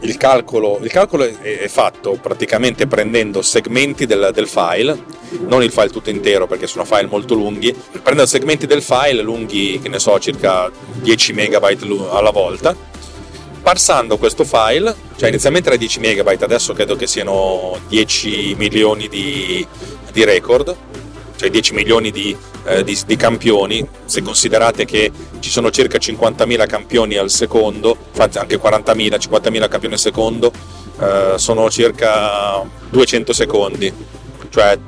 [0.00, 4.98] il calcolo, il calcolo è, è, fatto praticamente prendendo segmenti del, del, file,
[5.46, 9.80] non il file tutto intero perché sono file molto lunghi, prendendo segmenti del file lunghi,
[9.82, 12.76] che ne so, circa 10 megabyte alla volta,
[13.62, 19.66] parsando questo file, cioè inizialmente era 10 megabyte, adesso credo che siano 10 milioni di,
[20.12, 20.76] di record,
[21.44, 26.66] cioè 10 milioni di, eh, di, di, campioni, se considerate che ci sono circa 50.000
[26.66, 30.52] campioni al secondo, infatti anche 40.000, 50.000 campioni al secondo,
[31.00, 33.92] eh, sono circa 200 secondi,
[34.48, 34.78] cioè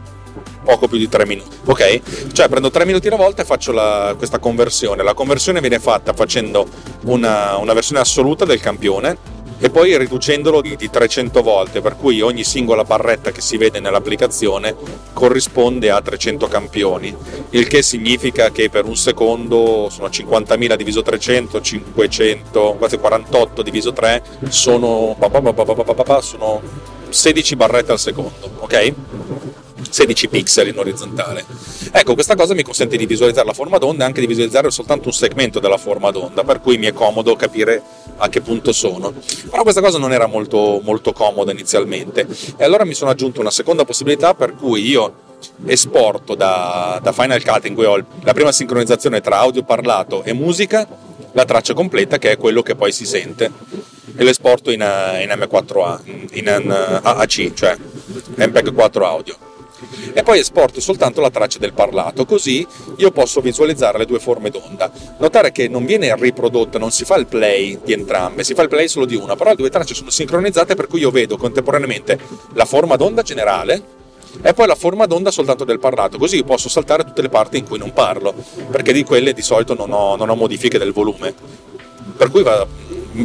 [0.64, 1.56] poco più di 3 minuti.
[1.66, 2.32] Ok?
[2.32, 5.02] Cioè prendo 3 minuti alla volta e faccio la, questa conversione.
[5.02, 6.66] La conversione viene fatta facendo
[7.02, 12.44] una, una versione assoluta del campione e poi riducendolo di, 300 volte, per cui ogni
[12.44, 14.74] singola barretta che si vede nell'applicazione
[15.12, 17.14] corrisponde a 300 campioni,
[17.50, 23.92] il che significa che per un secondo sono 50.000 diviso 300, 500, quasi 48 diviso
[23.92, 25.16] 3, sono,
[26.20, 26.60] sono
[27.08, 28.94] 16 barrette al secondo, ok?
[29.90, 31.44] 16 pixel in orizzontale.
[31.92, 35.08] Ecco, questa cosa mi consente di visualizzare la forma d'onda e anche di visualizzare soltanto
[35.08, 37.82] un segmento della forma d'onda, per cui mi è comodo capire
[38.18, 39.12] a che punto sono.
[39.50, 43.50] Però questa cosa non era molto, molto comoda inizialmente e allora mi sono aggiunto una
[43.50, 45.24] seconda possibilità per cui io
[45.66, 50.32] esporto da, da Final Cut in cui ho la prima sincronizzazione tra audio parlato e
[50.32, 50.86] musica
[51.32, 53.50] la traccia completa che è quello che poi si sente
[54.16, 57.76] e l'esporto in, in M4A, in, in AAC, cioè
[58.36, 59.45] MPEG 4 audio
[60.12, 64.50] e poi esporto soltanto la traccia del parlato, così io posso visualizzare le due forme
[64.50, 64.90] d'onda.
[65.18, 68.68] Notare che non viene riprodotta, non si fa il play di entrambe, si fa il
[68.68, 72.18] play solo di una, però le due tracce sono sincronizzate per cui io vedo contemporaneamente
[72.54, 73.94] la forma d'onda generale
[74.42, 77.58] e poi la forma d'onda soltanto del parlato, così io posso saltare tutte le parti
[77.58, 78.34] in cui non parlo,
[78.70, 81.34] perché di quelle di solito non ho, non ho modifiche del volume.
[82.16, 82.66] per cui va,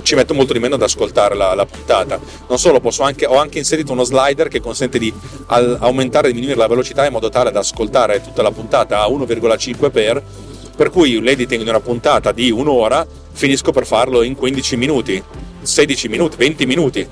[0.04, 2.20] ci metto molto di meno ad ascoltare la, la puntata.
[2.48, 5.14] Non solo, anche, ho anche inserito uno slider che consente di
[5.48, 9.08] al, aumentare e diminuire la velocità in modo tale da ascoltare tutta la puntata a
[9.08, 15.24] 1,5 per, cui l'editing di una puntata di un'ora finisco per farlo in 15 minuti,
[15.62, 17.08] 16 minuti, 20 minuti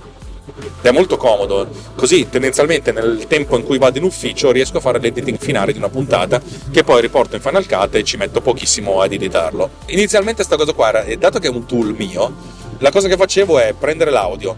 [0.82, 1.68] è molto comodo.
[1.96, 5.78] Così tendenzialmente nel tempo in cui vado in ufficio riesco a fare l'editing finale di
[5.78, 9.70] una puntata che poi riporto in Final Cut e ci metto pochissimo ad editarlo.
[9.88, 12.34] Inizialmente questa cosa qua era, dato che è un tool mio,
[12.80, 14.56] la cosa che facevo è prendere l'audio,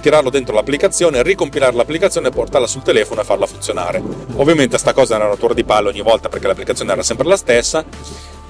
[0.00, 4.02] tirarlo dentro l'applicazione, ricompilare l'applicazione, portarla sul telefono e farla funzionare.
[4.36, 7.36] Ovviamente sta cosa era una rottura di palle ogni volta perché l'applicazione era sempre la
[7.36, 7.84] stessa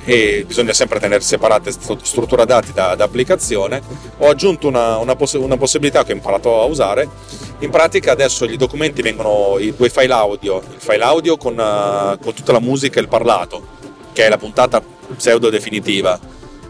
[0.04, 3.82] e bisogna sempre tenere separate struttura dati da, da applicazione.
[4.18, 7.08] Ho aggiunto una, una, poss- una, possibilità che ho imparato a usare.
[7.58, 12.18] In pratica adesso i documenti vengono i due file audio, il file audio con, uh,
[12.18, 13.66] con tutta la musica e il parlato,
[14.12, 14.82] che è la puntata
[15.14, 16.18] pseudo definitiva,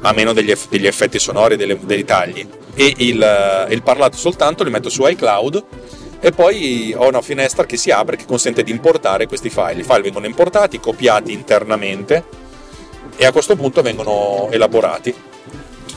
[0.03, 4.17] a meno degli, eff- degli effetti sonori e dei tagli, e il, uh, il parlato
[4.17, 5.65] soltanto li metto su iCloud
[6.21, 9.81] e poi ho una finestra che si apre che consente di importare questi file.
[9.81, 12.25] I file vengono importati, copiati internamente
[13.17, 15.15] e a questo punto vengono elaborati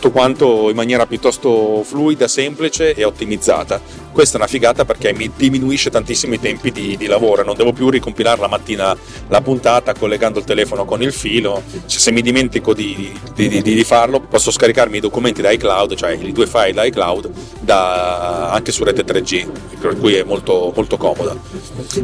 [0.04, 3.80] tutto quanto in maniera piuttosto fluida, semplice e ottimizzata.
[4.14, 7.74] Questa è una figata perché mi diminuisce tantissimo i tempi di, di lavoro, non devo
[7.74, 8.96] più ricompilare la mattina
[9.28, 13.84] la puntata collegando il telefono con il filo, cioè, se mi dimentico di, di, di,
[13.84, 18.72] farlo posso scaricarmi i documenti da iCloud, cioè i due file da iCloud, da, anche
[18.72, 19.48] su rete 3G,
[19.80, 21.36] per cui è molto, molto comoda.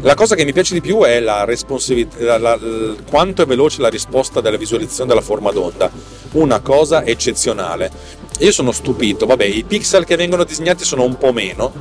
[0.02, 2.60] La cosa che mi piace di più è la responsabilità, la, la,
[3.08, 5.92] quanto è veloce la risposta della visualizzazione della forma d'onda,
[6.32, 7.92] una cosa eccezionale.
[8.40, 11.74] Io sono stupito, vabbè, i pixel che vengono disegnati sono un po' meno,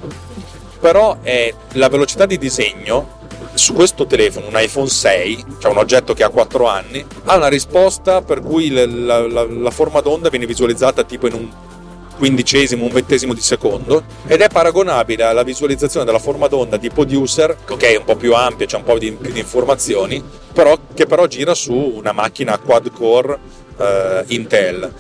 [0.79, 3.17] però è la velocità di disegno
[3.55, 7.49] su questo telefono, un iPhone 6, cioè un oggetto che ha 4 anni, ha una
[7.49, 11.49] risposta per cui la, la, la forma d'onda viene visualizzata tipo in un
[12.19, 17.57] quindicesimo, un ventesimo di secondo ed è paragonabile alla visualizzazione della forma d'onda di Producer,
[17.69, 21.07] ok, è un po' più ampia, c'è un po' di, più di informazioni, però, che
[21.07, 23.39] però gira su una macchina quad core
[23.79, 24.93] uh, Intel.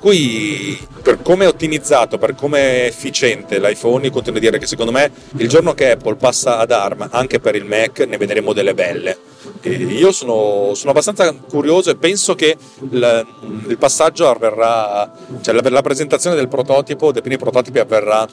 [0.00, 4.66] Cui, per come è ottimizzato, per come è efficiente l'iPhone, io continuo a dire che
[4.66, 8.52] secondo me il giorno che Apple passa ad ARM anche per il Mac ne vedremo
[8.52, 9.16] delle belle.
[9.60, 12.56] E io sono, sono, abbastanza curioso e penso che
[12.90, 13.26] il,
[13.68, 15.10] il passaggio avverrà,
[15.40, 18.26] cioè la, la, presentazione del prototipo, dei primi prototipi avverrà,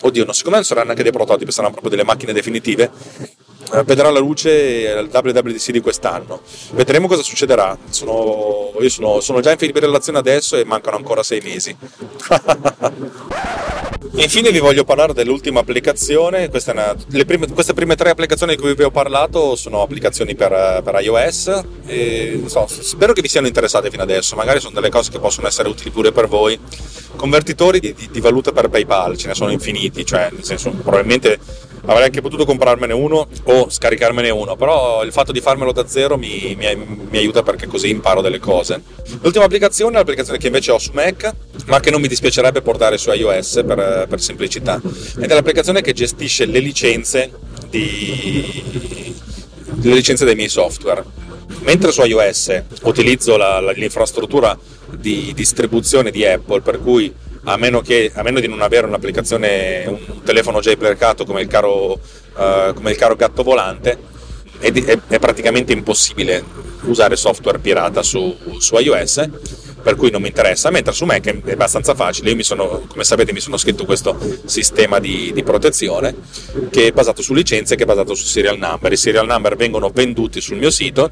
[0.00, 3.51] oddio, non, secondo me non saranno neanche dei prototipi, saranno proprio delle macchine definitive eh,
[3.84, 6.40] vedrà la luce al WWDC di quest'anno.
[6.72, 7.76] Vedremo cosa succederà.
[7.88, 11.76] Sono, io sono, sono già in fibrillazione adesso e mancano ancora sei mesi.
[14.14, 18.82] Infine vi voglio parlare dell'ultima applicazione, una, prime, queste, prime, tre applicazioni di cui vi
[18.82, 24.02] ho parlato sono applicazioni per, per iOS e so, spero che vi siano interessate fino
[24.02, 26.58] adesso, magari sono delle cose che possono essere utili pure per voi.
[27.16, 31.38] Convertitori di, di, di valuta per PayPal, ce ne sono infiniti, cioè nel senso probabilmente
[31.84, 36.16] avrei anche potuto comprarmene uno o scaricarmene uno, però il fatto di farmelo da zero
[36.16, 38.82] mi, mi, mi aiuta perché così imparo delle cose.
[39.20, 41.32] L'ultima applicazione è l'applicazione che invece ho su Mac,
[41.66, 44.80] ma che non mi dispiacerebbe portare su iOS per, per semplicità,
[45.18, 47.30] ed è l'applicazione che gestisce le licenze,
[47.68, 49.14] di,
[49.80, 51.04] le licenze dei miei software.
[51.60, 54.56] Mentre su iOS utilizzo la, la, l'infrastruttura
[54.96, 57.12] di distribuzione di Apple, per cui
[57.44, 61.92] a meno, che, a meno di non avere un'applicazione, un telefono jailbreakato come il caro,
[61.92, 63.98] uh, come il caro gatto volante,
[64.58, 66.44] è, è, è, praticamente impossibile
[66.82, 69.28] usare software pirata su, su iOS
[69.82, 73.04] per cui non mi interessa, mentre su Mac è abbastanza facile, io mi sono, come
[73.04, 76.14] sapete mi sono scritto questo sistema di, di, protezione
[76.70, 79.90] che è basato su licenze, che è basato su serial number, i serial number vengono
[79.92, 81.10] venduti sul mio sito,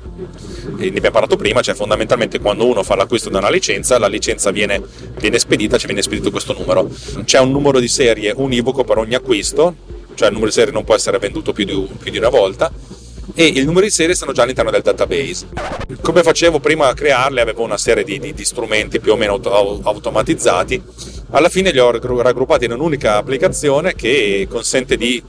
[0.77, 4.51] ne abbiamo parlato prima, cioè fondamentalmente quando uno fa l'acquisto di una licenza, la licenza
[4.51, 4.81] viene,
[5.19, 6.89] viene spedita, ci viene spedito questo numero,
[7.25, 9.75] c'è un numero di serie univoco per ogni acquisto,
[10.15, 12.73] cioè il numero di serie non può essere venduto più di, più di una volta,
[13.35, 15.49] e il numero di serie stanno già all'interno del database.
[16.03, 19.35] Come facevo prima a crearle, avevo una serie di, di, di strumenti più o meno
[19.35, 20.83] auto, automatizzati.
[21.31, 25.23] Alla fine li ho raggruppati in un'unica applicazione che consente di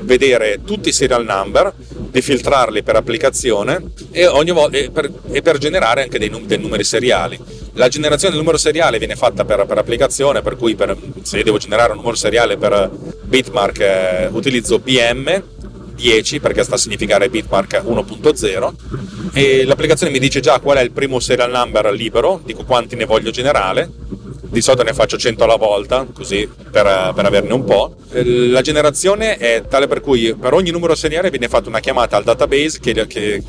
[0.00, 5.58] vedere tutti i serial number, di filtrarli per applicazione e, volta, e, per, e per,
[5.58, 7.38] generare anche dei, dei, numeri seriali.
[7.74, 11.58] La generazione del numero seriale viene fatta per, per applicazione, per cui per, se devo
[11.58, 12.90] generare un numero seriale per
[13.24, 15.42] Bitmark eh, utilizzo BM
[15.98, 18.72] 10 perché sta a significare bitmark 1.0
[19.32, 23.04] e l'applicazione mi dice già qual è il primo serial number libero, dico quanti ne
[23.04, 23.90] voglio generare,
[24.50, 27.96] di solito ne faccio 100 alla volta, così per, per, averne un po'.
[28.10, 32.24] La generazione è tale per cui per ogni numero seriale viene fatta una chiamata al
[32.24, 33.42] database che, che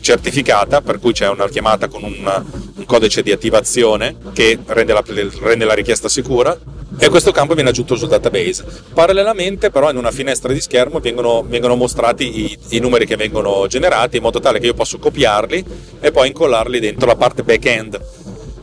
[0.00, 5.04] certificata, per cui c'è una chiamata con un, un codice di attivazione che rende la,
[5.40, 6.58] rende la richiesta sicura
[6.98, 8.64] e questo campo viene aggiunto sul database.
[8.92, 13.66] Parallelamente però in una finestra di schermo vengono, vengono mostrati i, i, numeri che vengono
[13.66, 15.64] generati in modo tale che io posso copiarli
[16.00, 18.00] e poi incollarli dentro la parte back-end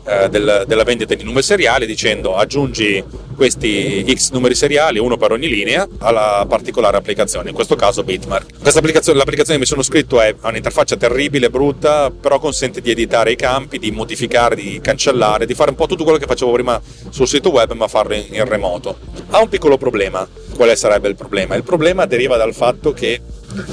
[0.04, 3.02] eh, del, della vendita di numeri seriali dicendo aggiungi
[3.34, 8.60] questi X numeri seriali, uno per ogni linea, alla particolare applicazione, in questo caso Bitmark.
[8.60, 13.32] Questa applicazione, l'applicazione che mi sono scritto è, un'interfaccia terribile, brutta, però consente di editare
[13.32, 16.80] i campi, di modificare, di cancellare, di fare un po' tutto quello che facevo prima
[17.08, 18.98] sul sito web, ma farlo in, in remoto.
[19.30, 20.28] Ha un piccolo problema.
[20.54, 21.54] Quale sarebbe il problema?
[21.54, 23.20] Il problema deriva dal fatto che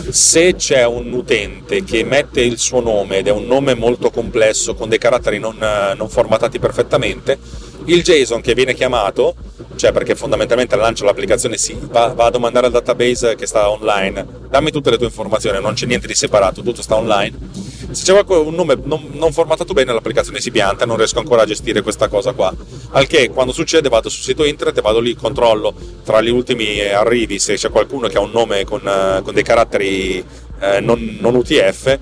[0.09, 4.75] se c'è un utente che mette il suo nome ed è un nome molto complesso
[4.75, 5.57] con dei caratteri non,
[5.95, 7.37] non formatati perfettamente,
[7.85, 9.35] il JSON che viene chiamato,
[9.75, 14.25] cioè perché fondamentalmente lancio l'applicazione sì, va, va, a domandare al database che sta online,
[14.49, 17.67] dammi tutte le tue informazioni, non c'è niente di separato, tutto sta online.
[17.91, 21.45] Se c'è un nome non, non formattato bene l'applicazione si pianta, non riesco ancora a
[21.45, 22.53] gestire questa cosa qua.
[22.91, 25.73] Al che quando succede vado sul sito internet e vado lì, controllo
[26.03, 28.81] tra gli ultimi arrivi se c'è qualcuno che ha un nome con,
[29.23, 30.23] con dei caratteri
[30.59, 31.99] eh, non, non UTF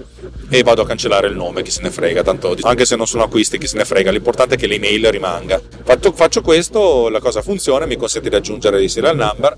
[0.49, 3.23] e vado a cancellare il nome, chi se ne frega, tanto anche se non sono
[3.23, 5.61] acquisti, chi se ne frega, l'importante è che l'email rimanga.
[5.83, 9.57] Fatto, faccio questo, la cosa funziona, mi consente di aggiungere i serial number.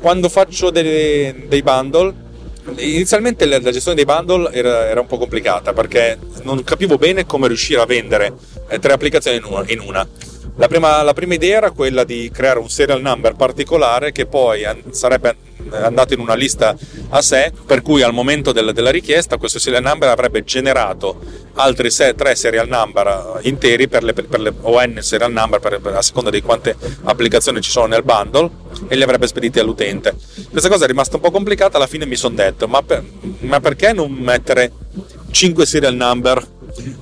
[0.00, 2.28] Quando faccio dei, dei bundle,
[2.76, 7.48] inizialmente la, gestione dei bundle era, era, un po' complicata perché non capivo bene come
[7.48, 8.32] riuscire a vendere
[8.68, 9.64] eh, tre applicazioni in una.
[9.66, 10.08] In una.
[10.56, 14.62] La, prima, la prima idea era quella di creare un serial number particolare che poi
[14.90, 16.76] sarebbe andato in una lista
[17.10, 21.18] a sé, per cui al momento del, della richiesta questo serial number avrebbe generato
[21.54, 25.94] altri se, tre serial number interi per le, per le ON serial number per, per,
[25.96, 28.50] a seconda di quante applicazioni ci sono nel bundle
[28.88, 30.14] e li avrebbe spediti all'utente.
[30.50, 33.04] Questa cosa è rimasta un po' complicata, alla fine mi sono detto ma, per,
[33.40, 34.72] ma perché non mettere
[35.30, 36.44] 5 serial number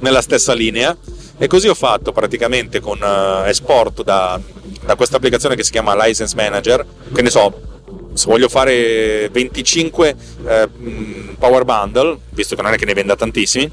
[0.01, 0.97] nella stessa linea?
[1.41, 4.41] E così ho fatto praticamente con uh, esport da,
[4.85, 6.85] da questa applicazione che si chiama License Manager,
[7.15, 7.78] che ne so,
[8.19, 10.17] se voglio fare 25
[10.47, 10.69] eh,
[11.39, 13.71] power bundle, visto che non è che ne venda tantissimi,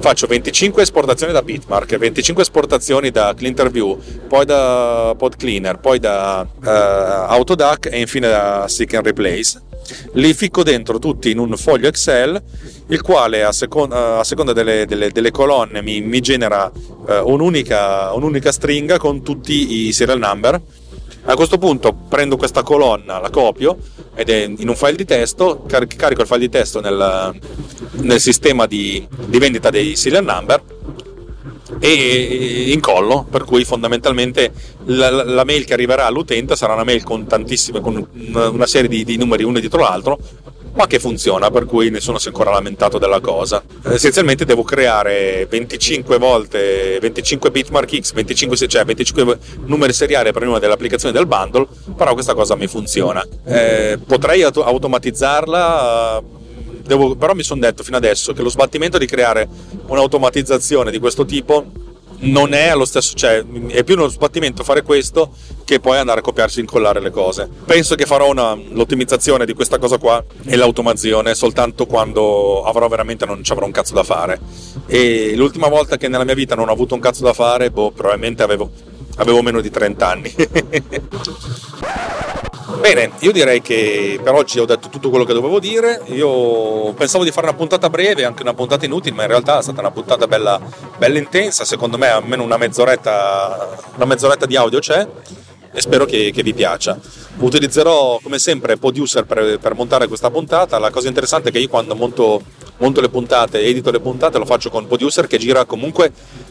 [0.00, 6.68] faccio 25 esportazioni da Bitmark, 25 esportazioni da CleanterView, poi da PodCleaner, poi da eh,
[6.68, 9.62] Autodac e infine da Seek and Replace.
[10.14, 12.42] Li ficco dentro tutti in un foglio Excel,
[12.88, 16.70] il quale a, secon- a seconda delle, delle, delle, colonne mi, mi genera
[17.08, 20.60] eh, un'unica, un'unica stringa con tutti i serial number
[21.28, 23.76] a questo punto prendo questa colonna, la copio
[24.14, 27.34] ed è in un file di testo, car- carico il file di testo nel,
[28.02, 30.62] nel sistema di, di, vendita dei serial number
[31.80, 34.52] e incollo, per cui fondamentalmente
[34.84, 39.04] la, la, mail che arriverà all'utente sarà una mail con tantissime, con una serie di,
[39.04, 40.18] di numeri uno dietro l'altro,
[40.76, 43.62] ma che funziona, per cui nessuno si è ancora lamentato della cosa.
[43.82, 51.14] Essenzialmente devo creare 25 volte 25 bitmark X, 25, cioè 25 numeri seriali prima dell'applicazione
[51.14, 51.66] del bundle,
[51.96, 53.26] però questa cosa mi funziona.
[53.44, 56.22] Eh, potrei auto- automatizzarla.
[56.86, 59.48] Devo, però mi sono detto fino adesso che lo sbattimento di creare
[59.86, 61.66] un'automatizzazione di questo tipo
[62.20, 65.30] non è allo stesso, cioè è più uno sbattimento fare questo
[65.64, 67.48] che poi andare a copiarsi e incollare le cose.
[67.64, 73.26] Penso che farò una, l'ottimizzazione di questa cosa qua e l'automazione soltanto quando avrò veramente
[73.26, 74.40] non ci avrò un cazzo da fare.
[74.86, 77.90] E l'ultima volta che nella mia vita non ho avuto un cazzo da fare, boh,
[77.90, 78.70] probabilmente avevo,
[79.16, 80.34] avevo meno di 30 anni.
[82.80, 86.02] Bene, io direi che per oggi ho detto tutto quello che dovevo dire.
[86.06, 89.62] Io pensavo di fare una puntata breve, anche una puntata inutile, ma in realtà è
[89.62, 90.60] stata una puntata bella,
[90.98, 91.64] bella intensa.
[91.64, 95.06] Secondo me almeno una mezz'oretta, una mezz'oretta di audio c'è
[95.76, 96.98] e spero che, che vi piaccia.
[97.36, 100.78] Utilizzerò come sempre Producer per, per, montare questa puntata.
[100.78, 102.42] La cosa interessante è che io quando monto,
[102.78, 106.10] monto le puntate, edito le puntate, lo faccio con Producer che gira comunque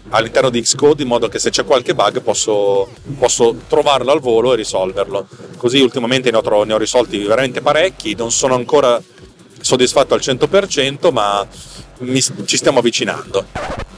[0.10, 4.54] all'interno di Xcode in modo che se c'è qualche bug posso, posso trovarlo al volo
[4.54, 5.28] e risolverlo.
[5.58, 9.02] Così ultimamente ne ho, ne ho risolti veramente parecchi, non sono ancora
[9.66, 11.46] soddisfatto al 100%, ma
[12.00, 13.46] mi, ci stiamo avvicinando.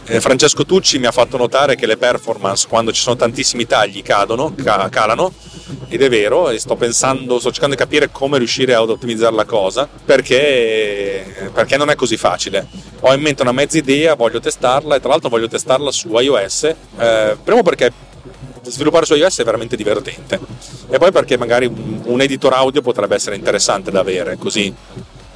[0.05, 4.01] Eh, Francesco Tucci mi ha fatto notare che le performance quando ci sono tantissimi tagli
[4.01, 5.33] cadono, ca- calano
[5.89, 9.43] ed è vero e sto pensando, sto cercando di capire come riuscire ad ottimizzare la
[9.43, 12.65] cosa perché, perché non è così facile.
[13.01, 16.63] Ho in mente una mezza idea, voglio testarla e tra l'altro voglio testarla su iOS,
[16.97, 17.91] eh, primo perché
[18.63, 20.39] sviluppare su iOS è veramente divertente
[20.89, 24.73] e poi perché magari un, editor audio potrebbe essere interessante da avere così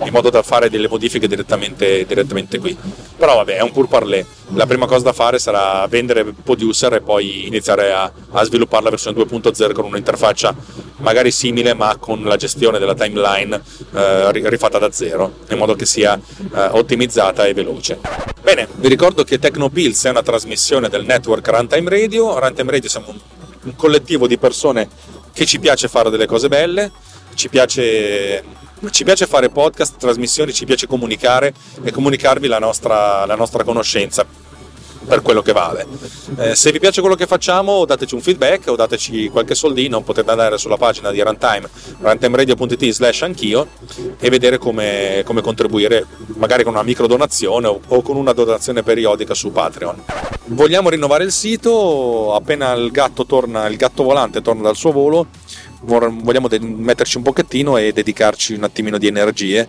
[0.04, 2.78] in modo da fare delle modifiche direttamente, direttamente qui.
[3.18, 4.26] Però vabbè, è un pur parler.
[4.54, 8.90] La prima cosa da fare sarà vendere Producer e poi iniziare a, a sviluppare la
[8.90, 10.56] versione 2.0 con un'interfaccia
[10.98, 13.62] magari simile ma con la gestione della timeline
[13.94, 18.00] eh, rifatta da zero, in modo che sia eh, ottimizzata e veloce.
[18.42, 22.40] Bene, vi ricordo che Tecnopills è una trasmissione del network Runtime Radio.
[22.40, 23.20] Runtime Radio siamo un,
[23.64, 24.88] un collettivo di persone
[25.34, 26.92] che ci piace fare delle cose belle,
[27.36, 28.44] ci piace
[28.90, 31.54] ci piace fare podcast, trasmissioni, ci piace comunicare
[31.84, 34.26] e comunicarvi la nostra, la nostra conoscenza
[35.06, 35.86] per quello che vale.
[36.38, 40.30] Eh, se vi piace quello che facciamo, dateci un feedback o dateci qualche soldino, potete
[40.30, 41.68] andare sulla pagina di Runtime,
[42.00, 43.68] runtimeradio.it slash anch'io
[44.20, 46.06] e vedere come, come, contribuire,
[46.36, 50.04] magari con una micro donazione o, o con una donazione periodica su Patreon.
[50.46, 55.28] Vogliamo rinnovare il sito, appena il gatto, torna, il gatto volante torna dal suo volo,
[55.82, 59.68] vogliamo metterci un pochettino e dedicarci un attimino di energie.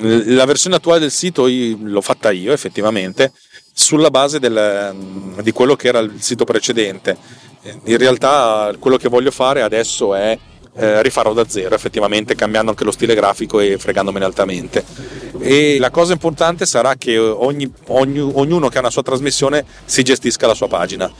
[0.00, 3.32] La versione attuale del sito l'ho fatta io effettivamente
[3.72, 4.94] sulla base del,
[5.42, 7.16] di quello che era il sito precedente.
[7.84, 10.38] In realtà quello che voglio fare adesso è
[10.74, 14.84] eh, rifarlo da zero, effettivamente cambiando anche lo stile grafico e fregandomene altamente.
[15.42, 20.02] E la cosa importante sarà che ogni, ogni, ognuno che ha una sua trasmissione si
[20.02, 21.10] gestisca la sua pagina.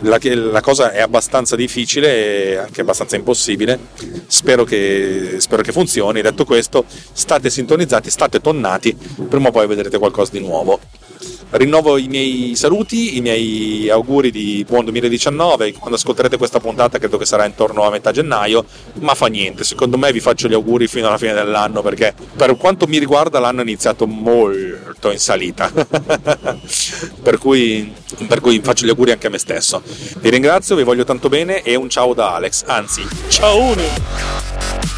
[0.00, 3.78] La, la cosa è abbastanza difficile e anche abbastanza impossibile.
[4.26, 6.22] Spero che, spero che funzioni.
[6.22, 8.96] Detto questo, state sintonizzati, state tonnati,
[9.28, 10.80] prima o poi vedrete qualcosa di nuovo.
[11.50, 15.72] Rinnovo i miei saluti, i miei auguri di buon 2019.
[15.72, 18.66] Quando ascolterete questa puntata, credo che sarà intorno a metà gennaio,
[19.00, 19.64] ma fa niente.
[19.64, 23.38] Secondo me vi faccio gli auguri fino alla fine dell'anno perché, per quanto mi riguarda,
[23.38, 25.70] l'anno è iniziato molto in salita.
[27.22, 27.92] per, cui,
[28.26, 29.82] per cui faccio gli auguri anche a me stesso.
[30.18, 32.64] Vi ringrazio, vi voglio tanto bene e un ciao da Alex.
[32.66, 34.97] Anzi, ciao!